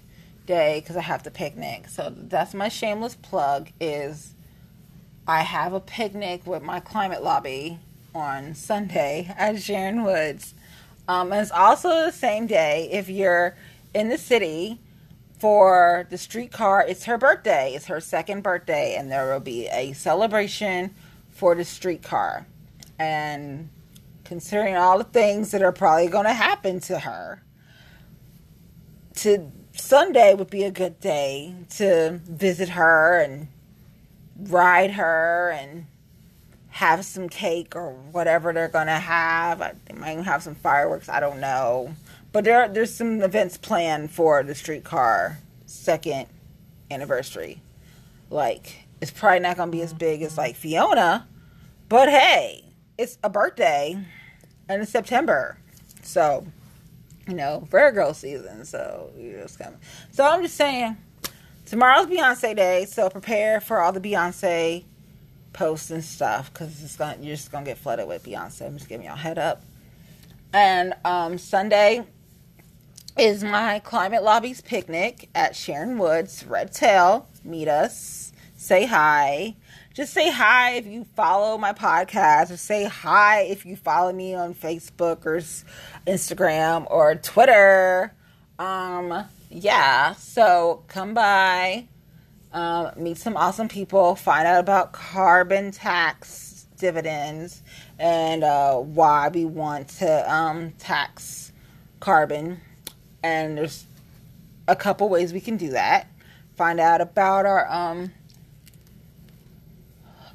day 0.47 0.81
because 0.81 0.97
I 0.97 1.03
have 1.03 1.23
the 1.23 1.31
picnic. 1.31 1.89
So 1.89 2.13
that's 2.15 2.53
my 2.53 2.69
shameless 2.69 3.15
plug 3.15 3.71
is 3.81 4.35
I 5.27 5.43
have 5.43 5.73
a 5.73 5.81
picnic 5.81 6.47
with 6.47 6.63
my 6.63 6.81
climate 6.81 7.23
lobby 7.23 7.79
on 8.13 8.55
Sunday 8.55 9.33
at 9.39 9.63
Sharon 9.63 10.03
Woods. 10.03 10.55
Um, 11.07 11.33
and 11.33 11.41
it's 11.41 11.53
also 11.53 11.89
the 11.89 12.11
same 12.11 12.47
day 12.47 12.89
if 12.91 13.09
you're 13.09 13.57
in 13.95 14.09
the 14.09 14.19
city 14.19 14.81
for 15.39 16.07
the 16.11 16.19
streetcar. 16.19 16.85
It's 16.89 17.05
her 17.05 17.19
birthday. 17.19 17.75
It's 17.75 17.87
her 17.87 18.01
second 18.01 18.43
birthday, 18.43 18.97
and 18.97 19.11
there 19.11 19.33
will 19.33 19.41
be 19.41 19.69
a 19.69 19.93
celebration 19.93 20.95
for 21.31 21.55
the 21.55 21.65
streetcar. 21.65 22.47
And 22.99 23.69
considering 24.25 24.77
all 24.77 24.99
the 24.99 25.05
things 25.05 25.53
that 25.53 25.63
are 25.63 25.73
probably 25.73 26.09
going 26.09 26.27
to 26.27 26.33
happen 26.33 26.81
to 26.81 27.01
her, 27.01 27.43
to 29.17 29.53
Sunday 29.73 30.35
would 30.35 30.51
be 30.51 30.65
a 30.65 30.71
good 30.71 30.99
day 31.01 31.55
to 31.77 32.21
visit 32.25 32.71
her 32.71 33.21
and 33.21 33.49
ride 34.39 34.93
her 34.93 35.51
and 35.51 35.87
have 36.71 37.05
some 37.05 37.29
cake 37.29 37.77
or 37.77 37.93
whatever 37.93 38.53
they're 38.53 38.69
gonna 38.69 38.99
have. 38.99 39.59
They 39.87 39.95
might 39.95 40.13
even 40.13 40.25
have 40.25 40.43
some 40.43 40.55
fireworks. 40.55 41.09
I 41.09 41.21
don't 41.21 41.41
know, 41.41 41.95
but 42.33 42.45
there 42.45 42.69
there's 42.69 42.95
some 42.95 43.23
events 43.23 43.59
planned 43.59 44.11
for 44.11 44.43
the 44.43 44.55
streetcar 44.55 45.39
second 45.67 46.27
anniversary. 46.91 47.61
Like 48.31 48.87
it's 49.01 49.11
probably 49.11 49.41
not 49.41 49.57
gonna 49.57 49.71
be 49.71 49.83
as 49.83 49.93
big 49.93 50.23
as 50.23 50.39
like 50.39 50.57
Fiona, 50.57 51.29
but 51.89 52.09
hey, 52.09 52.65
it's 52.97 53.19
a 53.23 53.29
birthday 53.29 53.99
and 54.69 54.83
it's 54.83 54.91
September, 54.91 55.59
so 56.03 56.47
you 57.29 57.35
know 57.35 57.67
Virgo 57.71 58.13
season. 58.13 58.65
So 58.65 59.11
you 59.17 59.33
know, 59.33 59.43
it's 59.43 59.57
coming. 59.59 59.79
So 60.11 60.25
I'm 60.25 60.43
just 60.43 60.57
saying 60.57 60.97
tomorrow's 61.73 62.05
Beyonce 62.05 62.55
Day, 62.55 62.85
so 62.85 63.09
prepare 63.09 63.59
for 63.59 63.81
all 63.81 63.93
the 63.93 64.01
Beyonce 64.01 64.85
posts 65.55 65.91
and 65.91 66.05
stuff 66.05 66.53
because 66.53 66.83
it's 66.85 66.97
gonna 66.97 67.17
you're 67.23 67.35
just 67.35 67.51
gonna 67.51 67.65
get 67.65 67.79
flooded 67.79 68.07
with 68.07 68.23
Beyonce. 68.23 68.67
I'm 68.67 68.77
just 68.77 68.91
giving 68.91 69.07
y'all 69.07 69.17
head 69.17 69.39
up. 69.39 69.63
And 70.53 70.93
um, 71.03 71.39
Sunday 71.39 72.05
is 73.17 73.43
my 73.43 73.79
climate 73.79 74.23
lobby's 74.23 74.61
picnic 74.61 75.31
at 75.35 75.57
Sharon 75.57 75.97
Woods 75.97 76.45
Red 76.47 76.75
Tail. 76.75 77.27
Meet 77.43 77.69
us, 77.69 78.35
say 78.55 78.85
hi. 78.85 79.57
Just 79.95 80.13
say 80.13 80.31
hi 80.31 80.73
if 80.73 80.87
you 80.87 81.07
follow 81.17 81.57
my 81.57 81.73
podcast, 81.73 82.51
or 82.51 82.59
say 82.59 82.85
hi 82.85 83.45
if 83.45 83.65
you 83.65 83.77
follow 83.77 84.13
me 84.13 84.35
on 84.35 84.53
Facebook 84.53 85.25
or 85.25 85.39
Instagram 86.07 86.87
or 86.91 87.15
Twitter. 87.15 88.13
Um, 88.59 89.25
yeah, 89.53 90.15
so 90.15 90.83
come 90.89 91.13
by, 91.13 91.87
um, 92.53 92.91
meet 92.97 93.19
some 93.19 93.37
awesome 93.37 93.69
people, 93.69 94.17
find 94.17 94.47
out 94.47 94.61
about 94.61 94.93
carbon 94.93 95.71
tax 95.71 96.67
dividends 96.79 97.63
and 97.99 98.43
uh, 98.43 98.77
why 98.77 99.29
we 99.29 99.45
want 99.45 99.89
to 99.89 100.33
um, 100.33 100.73
tax 100.79 101.53
carbon. 102.01 102.61
And 103.23 103.59
there's 103.59 103.85
a 104.67 104.75
couple 104.75 105.09
ways 105.09 105.33
we 105.33 105.41
can 105.41 105.57
do 105.57 105.71
that. 105.71 106.09
Find 106.57 106.81
out 106.81 107.01
about 107.01 107.47
our 107.47 107.71
um, 107.71 108.13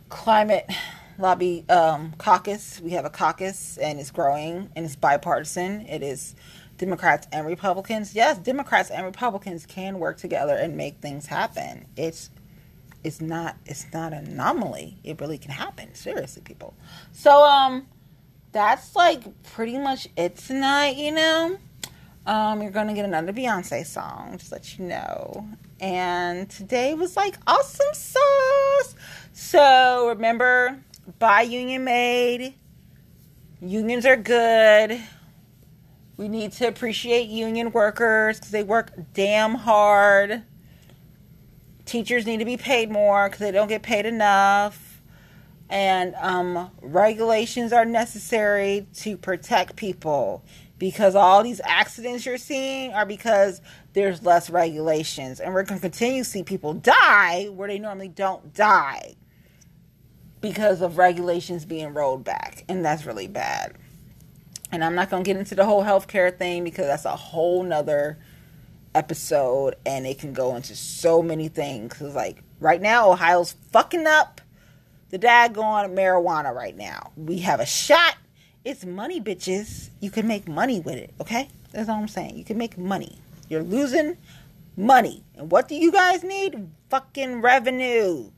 climate 0.09 0.69
lobby 1.17 1.65
um, 1.69 2.13
caucus. 2.17 2.79
We 2.79 2.91
have 2.91 3.05
a 3.05 3.09
caucus 3.09 3.77
and 3.77 3.99
it's 3.99 4.11
growing 4.11 4.69
and 4.75 4.85
it's 4.85 4.95
bipartisan. 4.95 5.81
It 5.87 6.03
is 6.03 6.35
Democrats 6.77 7.27
and 7.31 7.45
Republicans. 7.45 8.13
Yes, 8.13 8.37
Democrats 8.37 8.89
and 8.89 9.05
Republicans 9.05 9.65
can 9.65 9.99
work 9.99 10.17
together 10.17 10.55
and 10.55 10.77
make 10.77 10.99
things 10.99 11.25
happen. 11.27 11.85
It's 11.95 12.29
it's 13.03 13.21
not 13.21 13.55
it's 13.65 13.85
not 13.93 14.13
an 14.13 14.27
anomaly. 14.27 14.99
It 15.03 15.19
really 15.19 15.37
can 15.37 15.51
happen. 15.51 15.93
Seriously, 15.95 16.41
people. 16.43 16.73
So 17.11 17.43
um 17.43 17.87
that's 18.51 18.95
like 18.95 19.23
pretty 19.43 19.77
much 19.77 20.07
it 20.15 20.37
tonight, 20.37 20.95
you 20.97 21.11
know. 21.11 21.57
Um, 22.25 22.61
you're 22.61 22.71
gonna 22.71 22.93
get 22.93 23.05
another 23.05 23.31
Beyonce 23.31 23.85
song, 23.85 24.37
just 24.37 24.51
let 24.51 24.77
you 24.77 24.85
know. 24.85 25.47
And 25.79 26.49
today 26.49 26.93
was 26.93 27.15
like 27.15 27.35
awesome 27.47 27.93
sauce. 27.93 28.95
So 29.31 30.09
remember, 30.09 30.79
buy 31.19 31.43
union 31.43 31.83
made. 31.83 32.55
Unions 33.61 34.05
are 34.05 34.17
good. 34.17 34.99
We 36.17 36.27
need 36.27 36.51
to 36.53 36.67
appreciate 36.67 37.29
union 37.29 37.71
workers 37.71 38.37
because 38.39 38.51
they 38.51 38.63
work 38.63 38.91
damn 39.13 39.53
hard. 39.53 40.43
Teachers 41.85 42.25
need 42.25 42.37
to 42.37 42.45
be 42.45 42.57
paid 42.57 42.91
more 42.91 43.27
because 43.27 43.39
they 43.39 43.51
don't 43.51 43.67
get 43.67 43.83
paid 43.83 44.07
enough. 44.07 45.01
And 45.69 46.15
um, 46.15 46.71
regulations 46.81 47.71
are 47.71 47.85
necessary 47.85 48.87
to 48.95 49.15
protect 49.15 49.75
people 49.75 50.43
because 50.79 51.15
all 51.15 51.43
these 51.43 51.61
accidents 51.63 52.25
you're 52.25 52.37
seeing 52.37 52.93
are 52.93 53.05
because 53.05 53.61
there's 53.93 54.23
less 54.23 54.49
regulations. 54.49 55.39
And 55.39 55.53
we're 55.53 55.63
going 55.63 55.79
to 55.79 55.87
continue 55.87 56.23
to 56.23 56.29
see 56.29 56.41
people 56.41 56.73
die 56.73 57.45
where 57.45 57.67
they 57.67 57.79
normally 57.79 58.07
don't 58.07 58.53
die 58.53 59.15
because 60.41 60.81
of 60.81 60.97
regulations 60.97 61.65
being 61.65 61.93
rolled 61.93 62.23
back. 62.23 62.63
And 62.67 62.83
that's 62.83 63.05
really 63.05 63.27
bad. 63.27 63.77
And 64.71 64.83
I'm 64.83 64.95
not 64.95 65.09
going 65.09 65.23
to 65.23 65.27
get 65.27 65.37
into 65.37 65.55
the 65.55 65.65
whole 65.65 65.83
healthcare 65.83 66.35
thing 66.35 66.63
because 66.63 66.87
that's 66.87 67.05
a 67.05 67.15
whole 67.15 67.63
nother 67.63 68.17
episode 68.93 69.75
and 69.85 70.05
it 70.05 70.19
can 70.19 70.33
go 70.33 70.55
into 70.55 70.75
so 70.75 71.21
many 71.21 71.47
things. 71.47 71.93
Because, 71.93 72.15
like, 72.15 72.43
right 72.59 72.81
now, 72.81 73.11
Ohio's 73.11 73.55
fucking 73.71 74.07
up 74.07 74.41
the 75.09 75.19
daggone 75.19 75.93
marijuana 75.93 76.53
right 76.53 76.75
now. 76.75 77.11
We 77.15 77.39
have 77.39 77.59
a 77.59 77.65
shot. 77.65 78.17
It's 78.65 78.85
money, 78.85 79.21
bitches. 79.21 79.89
You 80.01 80.11
can 80.11 80.27
make 80.27 80.47
money 80.47 80.81
with 80.81 80.95
it, 80.95 81.13
okay? 81.21 81.47
That's 81.71 81.87
all 81.87 81.99
I'm 81.99 82.07
saying. 82.09 82.37
You 82.37 82.43
can 82.43 82.57
make 82.57 82.77
money. 82.77 83.19
You're 83.47 83.63
losing 83.63 84.17
money. 84.75 85.23
And 85.35 85.49
what 85.49 85.69
do 85.69 85.75
you 85.75 85.91
guys 85.91 86.23
need? 86.23 86.69
Fucking 86.89 87.41
revenue 87.41 88.31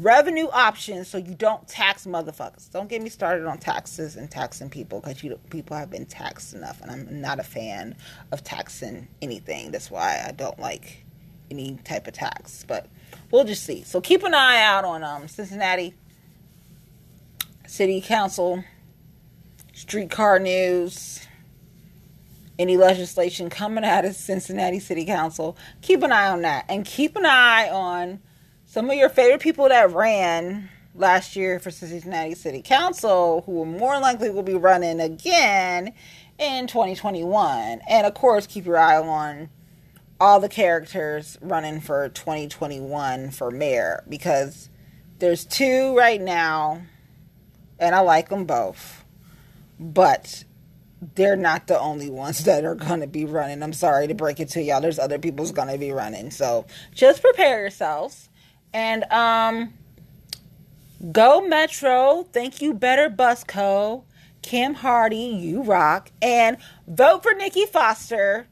revenue 0.00 0.48
options 0.52 1.08
so 1.08 1.18
you 1.18 1.34
don't 1.34 1.66
tax 1.66 2.06
motherfuckers. 2.06 2.70
Don't 2.70 2.88
get 2.88 3.02
me 3.02 3.08
started 3.08 3.46
on 3.46 3.58
taxes 3.58 4.16
and 4.16 4.30
taxing 4.30 4.70
people 4.70 5.00
because 5.00 5.22
you 5.22 5.38
people 5.50 5.76
have 5.76 5.90
been 5.90 6.06
taxed 6.06 6.54
enough, 6.54 6.80
and 6.80 6.90
I'm 6.90 7.20
not 7.20 7.38
a 7.38 7.42
fan 7.42 7.96
of 8.32 8.44
taxing 8.44 9.08
anything. 9.20 9.70
That's 9.70 9.90
why 9.90 10.24
I 10.26 10.32
don't 10.32 10.58
like 10.58 11.04
any 11.50 11.78
type 11.84 12.06
of 12.06 12.14
tax. 12.14 12.64
But 12.66 12.86
we'll 13.30 13.44
just 13.44 13.64
see. 13.64 13.82
So 13.82 14.00
keep 14.00 14.22
an 14.22 14.34
eye 14.34 14.62
out 14.62 14.84
on 14.84 15.02
um, 15.02 15.28
Cincinnati 15.28 15.94
City 17.66 18.00
Council 18.00 18.64
streetcar 19.72 20.38
news. 20.38 21.24
Any 22.58 22.76
legislation 22.76 23.50
coming 23.50 23.84
out 23.84 24.04
of 24.04 24.16
Cincinnati 24.16 24.80
City 24.80 25.04
Council, 25.04 25.56
keep 25.80 26.02
an 26.02 26.10
eye 26.10 26.28
on 26.28 26.42
that, 26.42 26.64
and 26.68 26.84
keep 26.84 27.14
an 27.14 27.24
eye 27.24 27.70
on 27.70 28.20
some 28.68 28.90
of 28.90 28.96
your 28.96 29.08
favorite 29.08 29.40
people 29.40 29.66
that 29.70 29.90
ran 29.92 30.68
last 30.94 31.34
year 31.34 31.58
for 31.58 31.70
Cincinnati 31.70 32.34
City 32.34 32.60
Council 32.60 33.42
who 33.46 33.64
more 33.64 33.98
likely 33.98 34.28
will 34.28 34.42
be 34.42 34.52
running 34.54 35.00
again 35.00 35.94
in 36.38 36.66
2021. 36.66 37.80
And 37.88 38.06
of 38.06 38.12
course, 38.12 38.46
keep 38.46 38.66
your 38.66 38.76
eye 38.76 38.98
on 38.98 39.48
all 40.20 40.38
the 40.38 40.50
characters 40.50 41.38
running 41.40 41.80
for 41.80 42.10
2021 42.10 43.30
for 43.30 43.50
mayor 43.50 44.04
because 44.06 44.68
there's 45.18 45.46
two 45.46 45.96
right 45.96 46.20
now 46.20 46.82
and 47.78 47.94
I 47.94 48.00
like 48.00 48.28
them 48.28 48.44
both. 48.44 49.02
But 49.80 50.44
they're 51.14 51.36
not 51.36 51.68
the 51.68 51.80
only 51.80 52.10
ones 52.10 52.44
that 52.44 52.66
are 52.66 52.74
going 52.74 53.00
to 53.00 53.06
be 53.06 53.24
running. 53.24 53.62
I'm 53.62 53.72
sorry 53.72 54.08
to 54.08 54.14
break 54.14 54.40
it 54.40 54.50
to 54.50 54.62
y'all. 54.62 54.82
There's 54.82 54.98
other 54.98 55.18
people's 55.18 55.52
going 55.52 55.68
to 55.68 55.78
be 55.78 55.90
running. 55.90 56.30
So 56.30 56.66
just 56.94 57.22
prepare 57.22 57.60
yourselves. 57.60 58.27
And 58.72 59.04
um 59.10 59.74
Go 61.12 61.40
Metro, 61.40 62.26
thank 62.32 62.60
you, 62.60 62.74
Better 62.74 63.08
Busco, 63.08 64.02
Cam 64.42 64.74
Hardy, 64.74 65.16
you 65.16 65.62
rock, 65.62 66.10
and 66.20 66.56
vote 66.88 67.22
for 67.22 67.32
Nikki 67.34 67.66
Foster. 67.66 68.48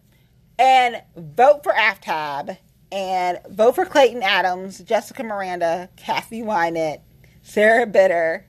And 0.57 1.03
vote 1.17 1.65
for 1.65 1.73
AFTAB. 1.73 2.57
And 2.93 3.41
vote 3.51 3.75
for 3.75 3.85
Clayton 3.85 4.23
Adams, 4.23 4.79
Jessica 4.79 5.25
Miranda, 5.25 5.91
Kathy 5.97 6.41
Wynett, 6.41 7.01
Sarah 7.43 7.85
Bitter, 7.85 8.47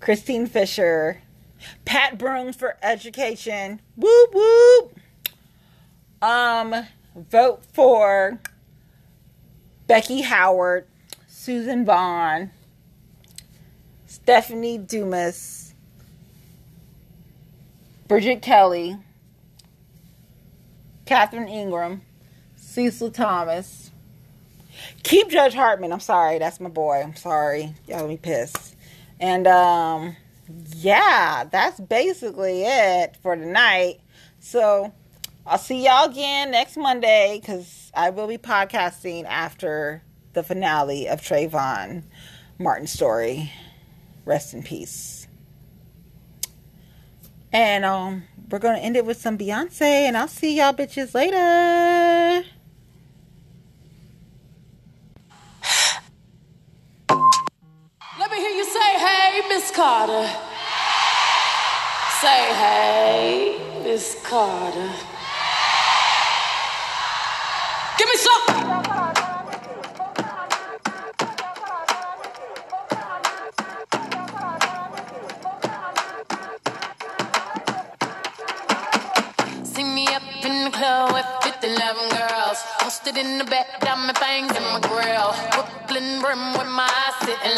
Christine 0.00 0.46
Fisher, 0.46 1.22
Pat 1.84 2.18
Brooms 2.18 2.56
for 2.56 2.76
education. 2.82 3.80
Whoop 3.96 4.34
whoop. 4.34 4.98
Um, 6.20 6.86
vote 7.14 7.64
for 7.72 8.40
Becky 9.90 10.20
Howard, 10.20 10.86
Susan 11.26 11.84
Vaughn, 11.84 12.52
Stephanie 14.06 14.78
Dumas, 14.78 15.74
Brigid 18.06 18.40
Kelly, 18.40 18.96
Catherine 21.06 21.48
Ingram, 21.48 22.02
Cecil 22.54 23.10
Thomas. 23.10 23.90
Keep 25.02 25.28
Judge 25.28 25.54
Hartman. 25.54 25.92
I'm 25.92 25.98
sorry, 25.98 26.38
that's 26.38 26.60
my 26.60 26.70
boy. 26.70 27.02
I'm 27.02 27.16
sorry. 27.16 27.74
Y'all 27.88 28.06
me 28.06 28.16
piss. 28.16 28.76
And 29.18 29.48
um 29.48 30.14
yeah, 30.76 31.48
that's 31.50 31.80
basically 31.80 32.62
it 32.62 33.16
for 33.24 33.34
tonight. 33.34 33.98
So 34.38 34.92
I'll 35.46 35.58
see 35.58 35.84
y'all 35.84 36.08
again 36.08 36.50
next 36.50 36.76
Monday 36.76 37.38
because 37.40 37.90
I 37.94 38.10
will 38.10 38.26
be 38.26 38.38
podcasting 38.38 39.24
after 39.24 40.02
the 40.34 40.42
finale 40.42 41.08
of 41.08 41.20
Trayvon 41.20 42.04
Martin's 42.58 42.92
story. 42.92 43.50
Rest 44.24 44.52
in 44.54 44.62
peace. 44.62 45.26
And 47.52 47.84
um, 47.84 48.24
we're 48.50 48.58
gonna 48.58 48.78
end 48.78 48.96
it 48.96 49.04
with 49.04 49.16
some 49.20 49.36
Beyonce, 49.38 49.82
and 49.82 50.16
I'll 50.16 50.28
see 50.28 50.56
y'all 50.58 50.72
bitches 50.72 51.14
later. 51.14 52.46
Let 58.18 58.30
me 58.30 58.36
hear 58.36 58.50
you 58.50 58.64
say, 58.64 58.98
hey, 58.98 59.40
Miss 59.48 59.70
Carter. 59.70 60.30
Say, 62.20 62.54
hey, 62.54 63.82
Miss 63.82 64.22
Carter. 64.22 64.92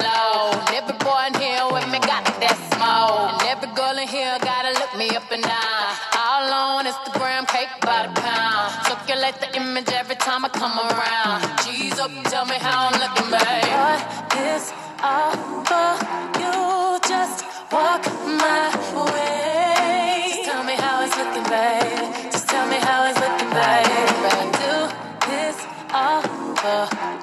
Low. 0.02 0.50
And 0.52 0.74
every 0.76 0.96
boy 0.98 1.26
in 1.28 1.34
here 1.40 1.66
with 1.70 1.86
me 1.88 1.98
got 2.00 2.24
that 2.40 2.56
smoke. 2.72 3.40
And 3.40 3.48
every 3.48 3.70
girl 3.74 3.96
in 3.98 4.08
here 4.08 4.38
gotta 4.40 4.72
look 4.78 4.96
me 4.96 5.10
up 5.16 5.30
and 5.30 5.42
down. 5.42 6.11
All 6.42 6.78
on 6.78 6.86
Instagram, 6.86 7.46
cake 7.46 7.68
by 7.82 8.08
the 8.08 8.20
pound. 8.20 8.86
Circulate 8.86 9.38
the 9.38 9.56
image 9.56 9.88
every 9.90 10.16
time 10.16 10.44
I 10.44 10.48
come 10.48 10.76
around. 10.76 11.40
G's 11.62 12.00
up, 12.00 12.10
tell 12.24 12.46
me 12.46 12.56
how 12.58 12.90
I'm 12.90 12.98
looking, 12.98 13.30
babe. 13.30 13.70
What 13.78 14.02
is 14.50 14.72
all 15.00 15.30
for 15.70 15.94
you? 16.42 16.98
Just 17.08 17.44
walk 17.70 18.04
my 18.26 18.74
way. 19.14 20.32
Just 20.34 20.50
tell 20.50 20.64
me 20.64 20.74
how 20.74 21.04
it's 21.04 21.16
looking, 21.16 21.44
babe. 21.44 22.32
Just 22.32 22.48
tell 22.48 22.66
me 22.66 22.76
how 22.76 23.06
it's 23.08 23.20
looking, 23.20 23.50
babe. 23.54 24.50
Do 24.58 24.74
this 25.30 25.58
all 25.94 26.22
for 26.56 27.21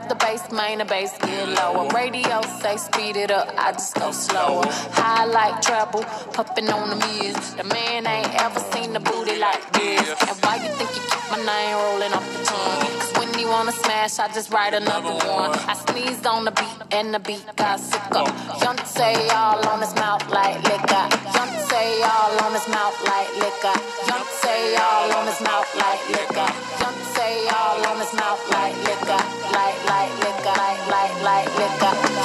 Drop 0.00 0.08
the 0.08 0.24
bass, 0.24 0.50
main 0.50 0.78
the 0.78 0.86
bass, 0.86 1.12
get 1.18 1.48
lower. 1.48 1.86
Radio 1.88 2.40
say 2.62 2.76
speed 2.78 3.16
it 3.16 3.30
up, 3.30 3.52
I 3.58 3.72
just 3.72 3.94
go 3.96 4.12
slower. 4.12 4.64
High 4.96 5.26
like 5.26 5.60
treble, 5.60 6.04
puffing 6.32 6.70
on 6.70 6.88
the 6.88 6.96
mirrors. 6.96 7.54
The 7.54 7.64
man 7.64 8.06
ain't 8.06 8.32
ever 8.40 8.60
seen 8.72 8.94
the 8.94 9.00
booty 9.00 9.36
like 9.36 9.60
this. 9.72 10.08
And 10.24 10.36
why 10.40 10.56
you 10.56 10.72
think 10.78 10.88
you 10.96 11.02
keep 11.04 11.26
my 11.30 11.36
name 11.44 11.76
rolling 11.76 12.12
off 12.14 12.24
the 12.32 12.44
tongue? 12.48 12.80
Cause 12.96 13.12
when 13.18 13.38
you 13.38 13.48
wanna 13.48 13.72
smash, 13.72 14.18
I 14.18 14.28
just 14.32 14.50
write 14.50 14.72
another 14.72 15.12
one. 15.12 15.52
I 15.68 15.74
sneezed 15.74 16.26
on 16.26 16.46
the 16.46 16.52
beat 16.52 16.78
and 16.92 17.12
the 17.12 17.20
beat 17.20 17.44
got 17.56 17.78
sicker. 17.78 18.24
Yoncé 18.64 19.12
all 19.36 19.60
on 19.68 19.80
his 19.80 19.94
mouth 19.96 20.24
like 20.30 20.56
liquor. 20.64 21.06
Young 21.36 21.52
say 21.68 22.00
all 22.02 22.40
on 22.40 22.52
his 22.56 22.68
mouth 22.72 22.96
like 23.04 23.30
liquor. 23.36 23.76
Young 24.08 24.24
say 24.40 24.76
all 24.76 25.12
on 25.12 25.26
his 25.26 25.40
mouth 25.42 25.68
like 25.76 26.02
liquor. 26.08 26.48
Young 26.80 26.98
say 27.12 27.48
all 27.52 27.84
on 27.84 27.98
his 28.00 28.14
mouth 28.14 28.42
like 28.50 28.76
liquor. 28.88 29.22
Like, 29.52 29.89
like 29.90 30.14
liquor. 30.22 30.54
Like, 30.56 30.86
like, 30.86 31.22
like 31.22 31.58
liquor. 31.58 32.20